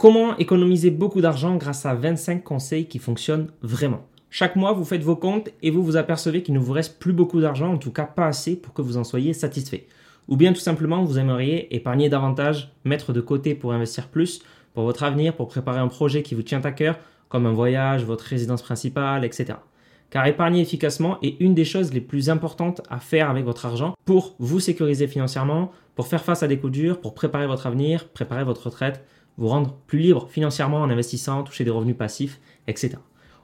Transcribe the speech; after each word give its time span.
Comment 0.00 0.34
économiser 0.38 0.90
beaucoup 0.90 1.20
d'argent 1.20 1.56
grâce 1.56 1.84
à 1.84 1.94
25 1.94 2.42
conseils 2.42 2.86
qui 2.86 2.98
fonctionnent 2.98 3.48
vraiment? 3.60 4.06
Chaque 4.30 4.56
mois, 4.56 4.72
vous 4.72 4.86
faites 4.86 5.02
vos 5.02 5.14
comptes 5.14 5.50
et 5.62 5.70
vous 5.70 5.82
vous 5.82 5.98
apercevez 5.98 6.42
qu'il 6.42 6.54
ne 6.54 6.58
vous 6.58 6.72
reste 6.72 6.98
plus 6.98 7.12
beaucoup 7.12 7.38
d'argent, 7.38 7.74
en 7.74 7.76
tout 7.76 7.92
cas 7.92 8.06
pas 8.06 8.24
assez 8.24 8.56
pour 8.56 8.72
que 8.72 8.80
vous 8.80 8.96
en 8.96 9.04
soyez 9.04 9.34
satisfait. 9.34 9.88
Ou 10.26 10.38
bien 10.38 10.54
tout 10.54 10.60
simplement, 10.60 11.04
vous 11.04 11.18
aimeriez 11.18 11.76
épargner 11.76 12.08
davantage, 12.08 12.72
mettre 12.86 13.12
de 13.12 13.20
côté 13.20 13.54
pour 13.54 13.74
investir 13.74 14.08
plus, 14.08 14.40
pour 14.72 14.84
votre 14.84 15.02
avenir, 15.02 15.36
pour 15.36 15.48
préparer 15.48 15.80
un 15.80 15.88
projet 15.88 16.22
qui 16.22 16.34
vous 16.34 16.42
tient 16.42 16.62
à 16.62 16.72
cœur, 16.72 16.98
comme 17.28 17.44
un 17.44 17.52
voyage, 17.52 18.02
votre 18.02 18.24
résidence 18.24 18.62
principale, 18.62 19.22
etc. 19.26 19.58
Car 20.08 20.26
épargner 20.26 20.62
efficacement 20.62 21.18
est 21.20 21.38
une 21.40 21.52
des 21.52 21.66
choses 21.66 21.92
les 21.92 22.00
plus 22.00 22.30
importantes 22.30 22.80
à 22.88 23.00
faire 23.00 23.28
avec 23.28 23.44
votre 23.44 23.66
argent 23.66 23.94
pour 24.06 24.34
vous 24.38 24.60
sécuriser 24.60 25.08
financièrement, 25.08 25.72
pour 25.94 26.06
faire 26.06 26.24
face 26.24 26.42
à 26.42 26.48
des 26.48 26.58
coups 26.58 26.72
durs, 26.72 27.02
pour 27.02 27.12
préparer 27.12 27.46
votre 27.46 27.66
avenir, 27.66 28.08
préparer 28.08 28.44
votre 28.44 28.64
retraite, 28.64 29.04
vous 29.38 29.48
rendre 29.48 29.76
plus 29.86 29.98
libre 29.98 30.28
financièrement 30.28 30.78
en 30.78 30.90
investissant, 30.90 31.42
toucher 31.42 31.64
des 31.64 31.70
revenus 31.70 31.96
passifs, 31.96 32.40
etc. 32.66 32.98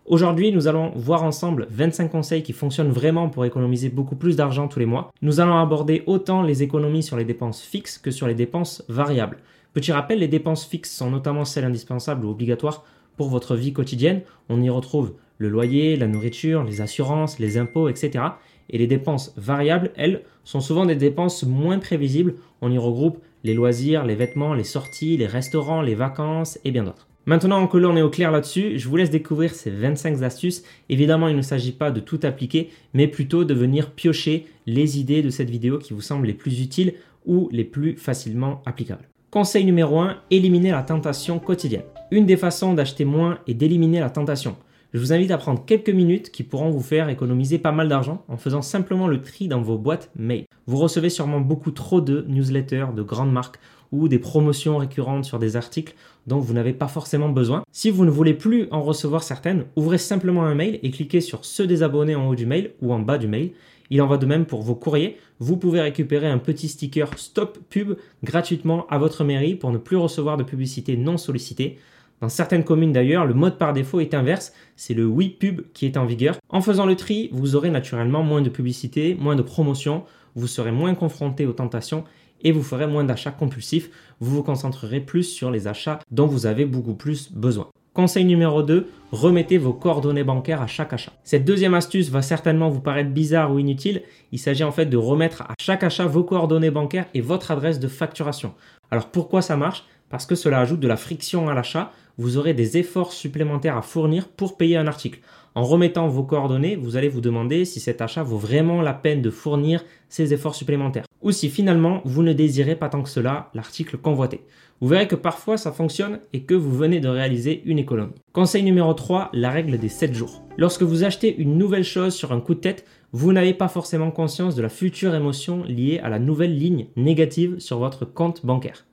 Aujourd'hui, 0.04 0.52
nous 0.52 0.68
allons 0.68 0.92
voir 0.94 1.24
ensemble 1.24 1.66
25 1.70 2.08
conseils 2.08 2.44
qui 2.44 2.52
fonctionnent 2.52 2.92
vraiment 2.92 3.28
pour 3.28 3.44
économiser 3.44 3.88
beaucoup 3.88 4.14
plus 4.14 4.36
d'argent 4.36 4.68
tous 4.68 4.78
les 4.78 4.86
mois. 4.86 5.10
Nous 5.20 5.41
allons 5.41 5.58
aborder 5.58 6.04
autant 6.06 6.42
les 6.42 6.62
économies 6.62 7.02
sur 7.02 7.16
les 7.16 7.24
dépenses 7.24 7.60
fixes 7.60 7.98
que 7.98 8.12
sur 8.12 8.28
les 8.28 8.34
dépenses 8.36 8.84
variables. 8.88 9.38
Petit 9.72 9.91
rappel, 9.91 10.20
les 10.20 10.28
dépenses 10.28 10.64
fixes 10.64 10.94
sont 10.94 11.10
notamment 11.10 11.44
celles 11.44 11.64
indispensables 11.64 12.24
ou 12.24 12.30
obligatoires 12.30 12.84
pour 13.16 13.28
votre 13.30 13.56
vie 13.56 13.72
quotidienne. 13.72 14.22
On 14.48 14.62
y 14.62 14.70
retrouve 14.70 15.14
le 15.38 15.48
loyer, 15.48 15.96
la 15.96 16.06
nourriture, 16.06 16.62
les 16.62 16.80
assurances, 16.80 17.41
les 17.41 17.58
impôts, 17.58 17.88
etc. 17.88 18.24
Et 18.70 18.78
les 18.78 18.86
dépenses 18.86 19.34
variables, 19.36 19.91
elles, 19.96 20.22
sont 20.44 20.60
souvent 20.60 20.86
des 20.86 20.94
dépenses 20.94 21.42
moins 21.42 21.80
prévisibles. 21.80 22.36
On 22.60 22.70
y 22.70 22.78
regroupe 22.78 23.18
les 23.46 23.55
loisirs, 23.55 24.05
les 24.05 24.16
vêtements, 24.16 24.55
les 24.55 24.64
sorties, 24.64 25.16
les 25.16 25.27
restaurants, 25.27 25.80
les 25.80 25.95
vacances 25.95 26.59
et 26.64 26.73
bien 26.73 26.82
d'autres. 26.82 27.06
Maintenant 27.24 27.66
que 27.66 27.78
l'on 27.78 27.96
est 27.96 28.02
au 28.02 28.10
clair 28.10 28.30
là-dessus, 28.30 28.78
je 28.78 28.88
vous 28.88 28.96
laisse 28.96 29.10
découvrir 29.10 29.55
ces 29.55 29.70
25 29.70 30.22
astuces. 30.22 30.64
Évidemment, 30.89 31.28
il 31.28 31.36
ne 31.36 31.42
s'agit 31.42 31.72
pas 31.72 31.91
de 31.91 32.00
tout 32.00 32.20
appliquer, 32.24 32.70
mais 32.92 33.08
plutôt 33.08 33.44
de 33.44 33.55
venir 33.55 33.92
piocher 33.92 34.47
les 34.67 34.98
idées 34.98 35.22
de 35.22 35.30
cette 35.30 35.50
vidéo 35.50 35.78
qui 35.78 35.92
vous 35.92 36.00
semblent 36.00 36.27
les 36.27 36.34
plus 36.34 36.61
utiles 36.61 36.94
ou 37.24 37.48
les 37.52 37.64
plus 37.64 37.97
facilement 37.97 38.62
applicables. 38.67 39.08
Conseil 39.30 39.64
numéro 39.64 39.98
1, 39.98 40.19
éliminer 40.30 40.70
la 40.70 40.83
tentation 40.83 41.39
quotidienne. 41.39 41.83
Une 42.11 42.27
des 42.27 42.36
façons 42.36 42.74
d'acheter 42.74 43.05
moins 43.05 43.39
est 43.47 43.55
d'éliminer 43.55 44.00
la 44.00 44.11
tentation. 44.11 44.56
Je 44.97 45.00
vous 45.02 45.12
invite 45.12 45.30
à 45.30 45.36
prendre 45.36 45.62
quelques 45.62 45.91
minutes 45.91 46.30
qui 46.30 46.42
pourront 46.42 46.70
vous 46.70 46.80
faire 46.80 47.11
économiser 47.11 47.58
pas 47.58 47.70
mal 47.70 47.86
d'argent 47.86 48.25
en 48.28 48.39
faisant 48.39 48.62
simplement 48.62 49.08
le 49.08 49.20
tri 49.20 49.47
dans 49.47 49.61
vos 49.61 49.77
boîtes 49.77 50.11
mail. 50.16 50.47
Vous 50.66 50.78
recevez 50.78 51.11
sûrement 51.11 51.41
beaucoup 51.41 51.70
trop 51.70 52.00
de 52.00 52.25
newsletters 52.28 52.94
de 52.97 53.02
grandes 53.02 53.30
marques 53.30 53.58
ou 53.92 54.08
des 54.08 54.19
promotions 54.19 54.78
récurrentes 54.78 55.27
sur 55.27 55.39
des 55.39 55.55
articles 55.55 55.94
dont 56.27 56.39
vous 56.39 56.55
n'avez 56.55 56.72
pas 56.72 56.89
forcément 56.89 57.28
besoin. 57.28 57.62
Si 57.72 57.91
vous 57.91 58.06
ne 58.06 58.11
voulez 58.11 58.33
plus 58.33 58.69
en 58.70 58.80
recevoir 58.80 59.22
certaines, 59.22 59.67
ouvrez 59.77 59.98
simplement 59.98 60.47
un 60.47 60.55
mail 60.55 60.80
et 60.83 60.91
cliquez 60.91 61.20
sur 61.20 61.44
se 61.44 61.62
désabonner 61.62 62.14
en 62.14 62.28
haut 62.28 62.34
du 62.34 62.47
mail 62.47 62.70
ou 62.80 62.94
en 62.94 63.00
bas 63.00 63.19
du 63.19 63.28
mail. 63.28 63.50
Il 63.91 64.00
en 64.00 64.06
va 64.06 64.17
de 64.17 64.24
même 64.24 64.47
pour 64.47 64.62
vos 64.62 64.77
courriers. 64.77 65.19
Vous 65.41 65.58
pouvez 65.58 65.83
récupérer 65.83 66.27
un 66.27 66.39
petit 66.39 66.69
sticker 66.69 67.19
Stop 67.19 67.58
Pub 67.69 67.98
gratuitement 68.24 68.86
à 68.89 68.97
votre 68.97 69.24
mairie 69.24 69.56
pour 69.56 69.72
ne 69.72 69.78
plus 69.78 69.98
recevoir 69.98 70.39
de 70.39 70.42
publicité 70.42 70.97
non 70.97 71.19
sollicitée. 71.19 71.77
Dans 72.20 72.28
certaines 72.31 72.64
communes 72.64 72.92
d'ailleurs, 72.92 73.27
le 73.27 73.34
mode 73.34 73.59
par 73.59 73.72
défaut 73.72 74.00
est 74.00 74.14
inverse, 74.14 74.55
c'est 74.75 74.95
le 74.95 75.05
oui 75.05 75.28
pub 75.28 75.62
qui 75.75 75.84
est 75.84 75.98
en 75.98 76.06
vigueur. 76.06 76.36
En 76.48 76.62
faisant 76.62 76.86
le 76.86 76.97
tri, 76.97 77.28
vous 77.33 77.56
aurez 77.56 77.70
naturellement 77.70 78.23
moins 78.23 78.41
de 78.41 78.48
publicité, 78.48 79.14
moins 79.20 79.36
de 79.36 79.42
promotion, 79.42 80.05
vous 80.34 80.47
serez 80.47 80.73
moins 80.73 80.95
confronté 80.95 81.47
aux 81.47 81.53
tentations 81.53 82.05
et 82.42 82.53
vous 82.53 82.62
ferez 82.62 82.86
moins 82.86 83.05
d'achats 83.05 83.33
compulsifs. 83.33 83.91
Vous 84.20 84.34
vous 84.34 84.42
concentrerez 84.42 85.00
plus 85.00 85.25
sur 85.25 85.50
les 85.50 85.67
achats 85.67 85.98
dont 86.11 86.27
vous 86.27 86.47
avez 86.47 86.64
beaucoup 86.64 86.95
plus 86.95 87.33
besoin. 87.33 87.69
Conseil 87.92 88.27
numéro 88.27 88.62
2, 88.62 88.89
remettez 89.11 89.56
vos 89.56 89.73
coordonnées 89.73 90.25
bancaires 90.25 90.61
à 90.61 90.67
chaque 90.67 90.92
achat. 90.92 91.12
Cette 91.25 91.47
deuxième 91.47 91.73
astuce 91.73 92.11
va 92.11 92.20
certainement 92.20 92.69
vous 92.69 92.80
paraître 92.80 93.11
bizarre 93.11 93.53
ou 93.53 93.58
inutile. 93.58 94.03
Il 94.33 94.39
s'agit 94.39 94.64
en 94.64 94.73
fait 94.73 94.85
de 94.85 94.98
remettre 94.98 95.42
à 95.42 95.55
chaque 95.58 95.83
achat 95.83 96.05
vos 96.05 96.23
coordonnées 96.23 96.70
bancaires 96.70 97.07
et 97.14 97.23
votre 97.23 97.51
adresse 97.51 97.80
de 97.80 97.89
facturation. 97.89 98.52
Alors 98.90 99.07
pourquoi 99.08 99.40
ça 99.40 99.57
marche? 99.57 99.85
Parce 100.11 100.27
que 100.27 100.35
cela 100.35 100.61
ajoute 100.61 100.80
de 100.80 100.89
la 100.89 100.98
friction 100.98 101.48
à 101.48 101.55
l'achat. 101.55 101.90
Vous 102.18 102.38
aurez 102.38 102.54
des 102.54 102.78
efforts 102.78 103.12
supplémentaires 103.12 103.77
à 103.77 103.82
fournir 103.82 104.28
pour 104.28 104.56
payer 104.56 104.78
un 104.78 104.86
article. 104.86 105.20
En 105.54 105.64
remettant 105.64 106.08
vos 106.08 106.22
coordonnées, 106.22 106.74
vous 106.74 106.96
allez 106.96 107.10
vous 107.10 107.20
demander 107.20 107.66
si 107.66 107.78
cet 107.78 108.00
achat 108.00 108.22
vaut 108.22 108.38
vraiment 108.38 108.80
la 108.80 108.94
peine 108.94 109.20
de 109.20 109.28
fournir 109.28 109.84
ces 110.08 110.32
efforts 110.32 110.54
supplémentaires. 110.54 111.04
Ou 111.20 111.30
si 111.30 111.50
finalement 111.50 112.00
vous 112.06 112.22
ne 112.22 112.32
désirez 112.32 112.74
pas 112.74 112.88
tant 112.88 113.02
que 113.02 113.10
cela 113.10 113.50
l'article 113.52 113.98
convoité. 113.98 114.40
Vous 114.80 114.88
verrez 114.88 115.08
que 115.08 115.14
parfois 115.14 115.58
ça 115.58 115.72
fonctionne 115.72 116.20
et 116.32 116.44
que 116.44 116.54
vous 116.54 116.74
venez 116.74 117.00
de 117.00 117.08
réaliser 117.08 117.62
une 117.66 117.78
économie. 117.78 118.14
Conseil 118.33 118.62
numéro 118.62 118.94
3, 118.94 119.28
la 119.34 119.50
règle 119.50 119.77
des 119.77 119.90
7 119.90 120.14
jours. 120.14 120.42
Lorsque 120.56 120.83
vous 120.83 121.04
achetez 121.04 121.36
une 121.36 121.58
nouvelle 121.58 121.84
chose 121.84 122.14
sur 122.14 122.33
un 122.33 122.40
coup 122.40 122.54
de 122.54 122.60
tête, 122.60 122.86
vous 123.12 123.34
n'avez 123.34 123.52
pas 123.52 123.68
forcément 123.68 124.10
conscience 124.10 124.54
de 124.54 124.62
la 124.62 124.70
future 124.70 125.14
émotion 125.14 125.64
liée 125.64 126.00
à 126.02 126.08
la 126.08 126.18
nouvelle 126.18 126.58
ligne 126.58 126.86
négative 126.96 127.58
sur 127.58 127.78
votre 127.78 128.06
compte 128.06 128.44
bancaire 128.46 128.87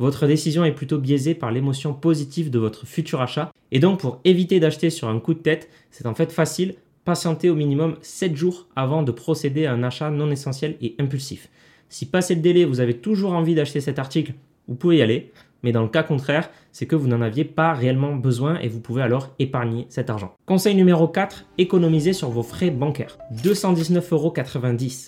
votre 0.00 0.26
décision 0.26 0.64
est 0.64 0.72
plutôt 0.72 0.98
biaisée 0.98 1.34
par 1.34 1.52
l'émotion 1.52 1.92
positive 1.92 2.50
de 2.50 2.58
votre 2.58 2.86
futur 2.86 3.20
achat. 3.20 3.52
Et 3.70 3.80
donc 3.80 4.00
pour 4.00 4.18
éviter 4.24 4.58
d'acheter 4.58 4.88
sur 4.88 5.08
un 5.08 5.20
coup 5.20 5.34
de 5.34 5.40
tête, 5.40 5.68
c'est 5.90 6.06
en 6.06 6.14
fait 6.14 6.32
facile, 6.32 6.76
patienter 7.04 7.50
au 7.50 7.54
minimum 7.54 7.96
7 8.00 8.34
jours 8.34 8.66
avant 8.74 9.02
de 9.02 9.12
procéder 9.12 9.66
à 9.66 9.74
un 9.74 9.82
achat 9.82 10.10
non 10.10 10.30
essentiel 10.30 10.76
et 10.80 10.96
impulsif. 10.98 11.50
Si 11.90 12.06
passé 12.06 12.34
le 12.34 12.40
délai, 12.40 12.64
vous 12.64 12.80
avez 12.80 12.94
toujours 12.94 13.34
envie 13.34 13.54
d'acheter 13.54 13.82
cet 13.82 13.98
article, 13.98 14.32
vous 14.68 14.74
pouvez 14.74 14.96
y 14.96 15.02
aller. 15.02 15.32
Mais 15.62 15.72
dans 15.72 15.82
le 15.82 15.88
cas 15.88 16.02
contraire, 16.02 16.48
c'est 16.72 16.86
que 16.86 16.96
vous 16.96 17.06
n'en 17.06 17.20
aviez 17.20 17.44
pas 17.44 17.74
réellement 17.74 18.16
besoin 18.16 18.58
et 18.60 18.68
vous 18.68 18.80
pouvez 18.80 19.02
alors 19.02 19.28
épargner 19.38 19.84
cet 19.90 20.08
argent. 20.08 20.32
Conseil 20.46 20.74
numéro 20.74 21.08
4, 21.08 21.44
économisez 21.58 22.14
sur 22.14 22.30
vos 22.30 22.42
frais 22.42 22.70
bancaires. 22.70 23.18
219,90 23.44 24.14
euros, 24.14 24.32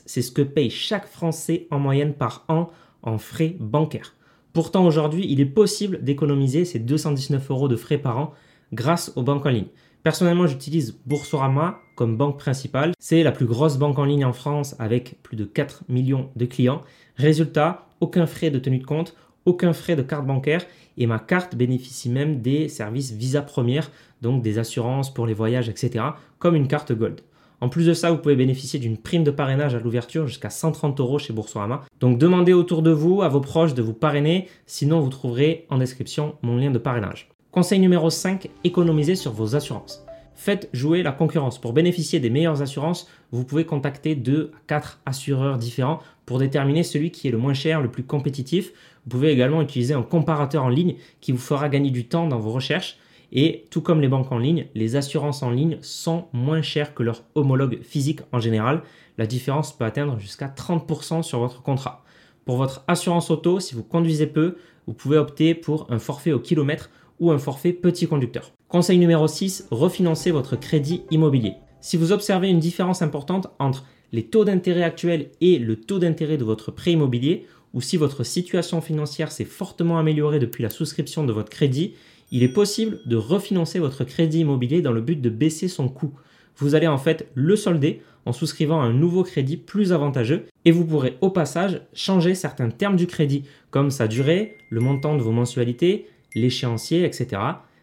c'est 0.05 0.21
ce 0.21 0.31
que 0.31 0.43
paye 0.43 0.69
chaque 0.69 1.07
Français 1.07 1.67
en 1.71 1.79
moyenne 1.79 2.13
par 2.13 2.45
an 2.49 2.69
en 3.03 3.17
frais 3.17 3.57
bancaires. 3.59 4.15
Pourtant, 4.53 4.85
aujourd'hui, 4.85 5.27
il 5.29 5.41
est 5.41 5.47
possible 5.47 6.03
d'économiser 6.03 6.65
ces 6.65 6.79
219 6.79 7.51
euros 7.51 7.69
de 7.69 7.77
frais 7.77 7.99
par 7.99 8.19
an 8.19 8.35
grâce 8.73 9.13
aux 9.17 9.23
banques 9.23 9.47
en 9.47 9.51
ligne. 9.51 9.69
Personnellement, 10.03 10.47
j'utilise 10.47 10.99
Boursorama 11.07 11.81
comme 11.95 12.17
banque 12.17 12.39
principale. 12.39 12.93
C'est 12.99 13.23
la 13.23 13.33
plus 13.33 13.47
grosse 13.47 13.79
banque 13.79 13.99
en 13.99 14.05
ligne 14.05 14.25
en 14.25 14.33
France 14.33 14.75
avec 14.79 15.23
plus 15.23 15.37
de 15.37 15.45
4 15.45 15.85
millions 15.89 16.31
de 16.37 16.45
clients. 16.45 16.83
Résultat, 17.17 17.87
aucun 18.01 18.27
frais 18.27 18.51
de 18.51 18.59
tenue 18.59 18.79
de 18.79 18.85
compte, 18.85 19.15
aucun 19.45 19.73
frais 19.73 19.97
de 19.97 20.03
carte 20.03 20.27
bancaire 20.27 20.67
et 20.99 21.07
ma 21.07 21.19
carte 21.19 21.57
bénéficie 21.57 22.11
même 22.11 22.43
des 22.43 22.69
services 22.69 23.13
Visa 23.13 23.43
Première, 23.43 23.91
donc 24.21 24.43
des 24.43 24.59
assurances 24.59 25.13
pour 25.13 25.27
les 25.27 25.35
voyages, 25.35 25.69
etc., 25.69 26.05
comme 26.39 26.57
une 26.57 26.69
carte 26.69 26.93
Gold. 26.93 27.21
En 27.63 27.69
plus 27.69 27.87
de 27.87 27.95
ça, 27.95 28.11
vous 28.11 28.19
pouvez 28.19 28.35
bénéficier 28.35 28.81
d'une 28.81 28.99
prime 28.99 29.23
de 29.23 29.31
parrainage 29.31 29.77
à 29.77 29.79
l'ouverture 29.79 30.27
jusqu'à 30.27 30.51
130 30.51 30.99
euros 30.99 31.21
chez 31.21 31.33
Boursorama. 31.33 31.85
Donc 32.01 32.19
demandez 32.19 32.53
autour 32.53 32.83
de 32.83 32.91
vous, 32.91 33.23
à 33.23 33.29
vos 33.29 33.39
proches, 33.39 33.73
de 33.73 33.83
vous 33.83 33.93
parrainer. 33.93 34.49
Sinon, 34.67 34.99
vous 34.99 35.11
trouverez 35.11 35.65
en 35.71 35.79
description 35.79 36.35
mon 36.43 36.57
lien 36.57 36.73
de 36.73 36.79
parrainage. 36.79 37.29
Conseil 37.53 37.79
numéro 37.79 38.11
5, 38.11 38.49
économisez 38.65 39.15
sur 39.15 39.31
vos 39.31 39.55
assurances. 39.55 40.05
Faites 40.35 40.71
jouer 40.73 41.05
la 41.05 41.13
concurrence. 41.13 41.61
Pour 41.61 41.73
bénéficier 41.73 42.19
des 42.19 42.31
meilleures 42.31 42.63
assurances, 42.63 43.07
vous 43.31 43.45
pouvez 43.45 43.65
contacter 43.65 44.17
2 44.17 44.51
à 44.53 44.59
4 44.67 45.01
assureurs 45.07 45.57
différents 45.57 46.01
pour 46.27 46.41
déterminer 46.41 46.83
celui 46.83 47.13
qui 47.13 47.29
est 47.29 47.31
le 47.31 47.39
moins 47.39 47.55
cher, 47.55 47.81
le 47.81 47.93
plus 47.93 48.03
compétitif. 48.03 48.73
Vous 49.05 49.11
pouvez 49.11 49.31
également 49.31 49.63
utiliser 49.63 49.95
un 49.95 50.03
comparateur 50.03 50.65
en 50.65 50.69
ligne 50.69 50.97
qui 51.21 51.31
vous 51.31 51.39
fera 51.39 51.69
gagner 51.69 51.93
du 51.93 52.09
temps 52.09 52.27
dans 52.27 52.41
vos 52.41 52.51
recherches. 52.51 52.99
Et 53.33 53.65
tout 53.71 53.81
comme 53.81 54.03
les 54.03 54.09
banques 54.09 54.31
en 54.31 54.39
ligne, 54.39 54.67
les 54.75 54.95
assurances 54.95 55.43
en 55.43 55.51
ligne 55.51 55.79
sont 55.81 56.27
moins 56.35 56.61
chères 56.61 56.95
que 56.95 57.03
leurs 57.03 57.25
homologues 57.35 57.83
physiques 57.83 58.21
en 58.31 58.39
général. 58.39 58.83
La 59.17 59.27
différence 59.27 59.77
peut 59.77 59.87
atteindre 59.87 60.19
jusqu'à 60.19 60.49
30% 60.49 61.23
sur 61.23 61.39
votre 61.39 61.63
contrat. 61.63 62.05
Pour 62.45 62.57
votre 62.57 62.85
assurance 62.89 63.31
auto, 63.31 63.59
si 63.59 63.75
vous 63.75 63.85
conduisez 63.85 64.27
peu, 64.27 64.57
vous 64.87 64.93
pouvez 64.93 65.17
opter 65.17 65.55
pour 65.55 65.87
un 65.91 65.99
forfait 65.99 66.33
au 66.33 66.41
kilomètre 66.41 66.91
ou 67.21 67.31
un 67.31 67.39
forfait 67.39 67.73
petit 67.73 68.07
conducteur. 68.07 68.53
Conseil 68.69 68.99
numéro 68.99 69.27
6, 69.27 69.69
refinancez 69.71 70.31
votre 70.31 70.57
crédit 70.57 71.05
immobilier. 71.11 71.55
Si 71.81 71.97
vous 71.97 72.13
observez 72.13 72.49
une 72.49 72.59
différence 72.59 73.01
importante 73.01 73.49
entre 73.59 73.87
les 74.13 74.25
taux 74.25 74.45
d'intérêt 74.45 74.83
actuels 74.83 75.31
et 75.41 75.59
le 75.59 75.77
taux 75.77 75.99
d'intérêt 75.99 76.37
de 76.37 76.45
votre 76.45 76.71
prêt 76.71 76.93
immobilier, 76.93 77.47
ou 77.73 77.81
si 77.81 77.97
votre 77.97 78.25
situation 78.25 78.83
financière 78.83 79.33
s'est 79.33 79.47
fortement 79.47 79.99
améliorée 79.99 80.39
depuis 80.39 80.63
la 80.63 80.69
souscription 80.69 81.25
de 81.25 81.33
votre 81.33 81.49
crédit, 81.49 81.95
il 82.33 82.43
est 82.43 82.49
possible 82.49 82.99
de 83.07 83.15
refinancer 83.15 83.79
votre 83.79 84.05
crédit 84.05 84.41
immobilier 84.41 84.81
dans 84.81 84.91
le 84.91 85.03
but 85.03 85.21
de 85.21 85.31
baisser 85.31 85.69
son 85.69 85.89
coût. 85.89 86.13
Vous 86.57 86.75
allez 86.75 86.89
en 86.89 86.99
fait 86.99 87.29
le 87.35 87.55
solder 87.57 88.03
en 88.25 88.33
souscrivant 88.33 88.81
un 88.81 88.93
nouveau 88.93 89.23
crédit 89.23 89.59
plus 89.59 89.93
avantageux 89.93 90.47
et 90.65 90.71
vous 90.71 90.85
pourrez 90.85 91.19
au 91.21 91.31
passage 91.31 91.83
changer 91.93 92.35
certains 92.35 92.71
termes 92.71 92.97
du 92.97 93.07
crédit 93.07 93.45
comme 93.71 93.91
sa 93.91 94.09
durée, 94.09 94.57
le 94.71 94.81
montant 94.81 95.17
de 95.17 95.23
vos 95.23 95.33
mensualités, 95.33 96.07
l'échéancier, 96.35 97.05
etc. 97.05 97.41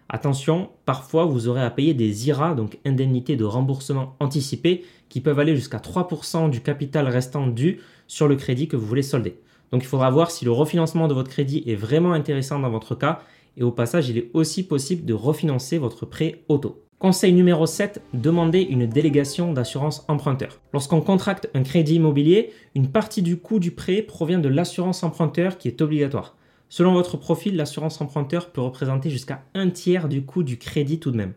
Attention, 0.09 0.69
parfois 0.85 1.25
vous 1.25 1.47
aurez 1.47 1.61
à 1.61 1.69
payer 1.69 1.93
des 1.93 2.27
IRA, 2.27 2.55
donc 2.55 2.79
indemnités 2.85 3.35
de 3.35 3.43
remboursement 3.43 4.15
anticipé, 4.19 4.83
qui 5.09 5.21
peuvent 5.21 5.39
aller 5.39 5.55
jusqu'à 5.55 5.77
3% 5.77 6.49
du 6.49 6.61
capital 6.61 7.07
restant 7.07 7.45
dû 7.45 7.79
sur 8.09 8.27
le 8.27 8.35
crédit 8.35 8.67
que 8.67 8.75
vous 8.75 8.85
voulez 8.85 9.03
solder. 9.03 9.37
Donc 9.71 9.83
il 9.83 9.87
faudra 9.87 10.09
voir 10.09 10.31
si 10.31 10.43
le 10.43 10.51
refinancement 10.51 11.07
de 11.07 11.13
votre 11.13 11.29
crédit 11.29 11.63
est 11.65 11.75
vraiment 11.75 12.11
intéressant 12.11 12.59
dans 12.59 12.69
votre 12.69 12.95
cas 12.95 13.21
et 13.55 13.63
au 13.63 13.71
passage, 13.71 14.09
il 14.09 14.17
est 14.17 14.29
aussi 14.33 14.63
possible 14.63 15.05
de 15.05 15.13
refinancer 15.13 15.77
votre 15.77 16.05
prêt 16.05 16.43
auto. 16.47 16.83
Conseil 16.97 17.33
numéro 17.33 17.65
7, 17.65 18.01
demandez 18.13 18.61
une 18.61 18.85
délégation 18.85 19.53
d'assurance 19.53 20.03
emprunteur. 20.07 20.59
Lorsqu'on 20.73 21.01
contracte 21.01 21.49
un 21.53 21.63
crédit 21.63 21.95
immobilier, 21.95 22.51
une 22.75 22.89
partie 22.89 23.21
du 23.21 23.37
coût 23.37 23.59
du 23.59 23.71
prêt 23.71 24.01
provient 24.01 24.39
de 24.39 24.49
l'assurance 24.49 25.03
emprunteur 25.03 25.57
qui 25.57 25.67
est 25.69 25.81
obligatoire. 25.81 26.35
Selon 26.67 26.93
votre 26.93 27.17
profil, 27.17 27.55
l'assurance 27.55 28.01
emprunteur 28.01 28.49
peut 28.51 28.61
représenter 28.61 29.09
jusqu'à 29.09 29.43
un 29.53 29.69
tiers 29.69 30.09
du 30.09 30.23
coût 30.23 30.43
du 30.43 30.57
crédit 30.57 30.99
tout 30.99 31.11
de 31.11 31.17
même. 31.17 31.33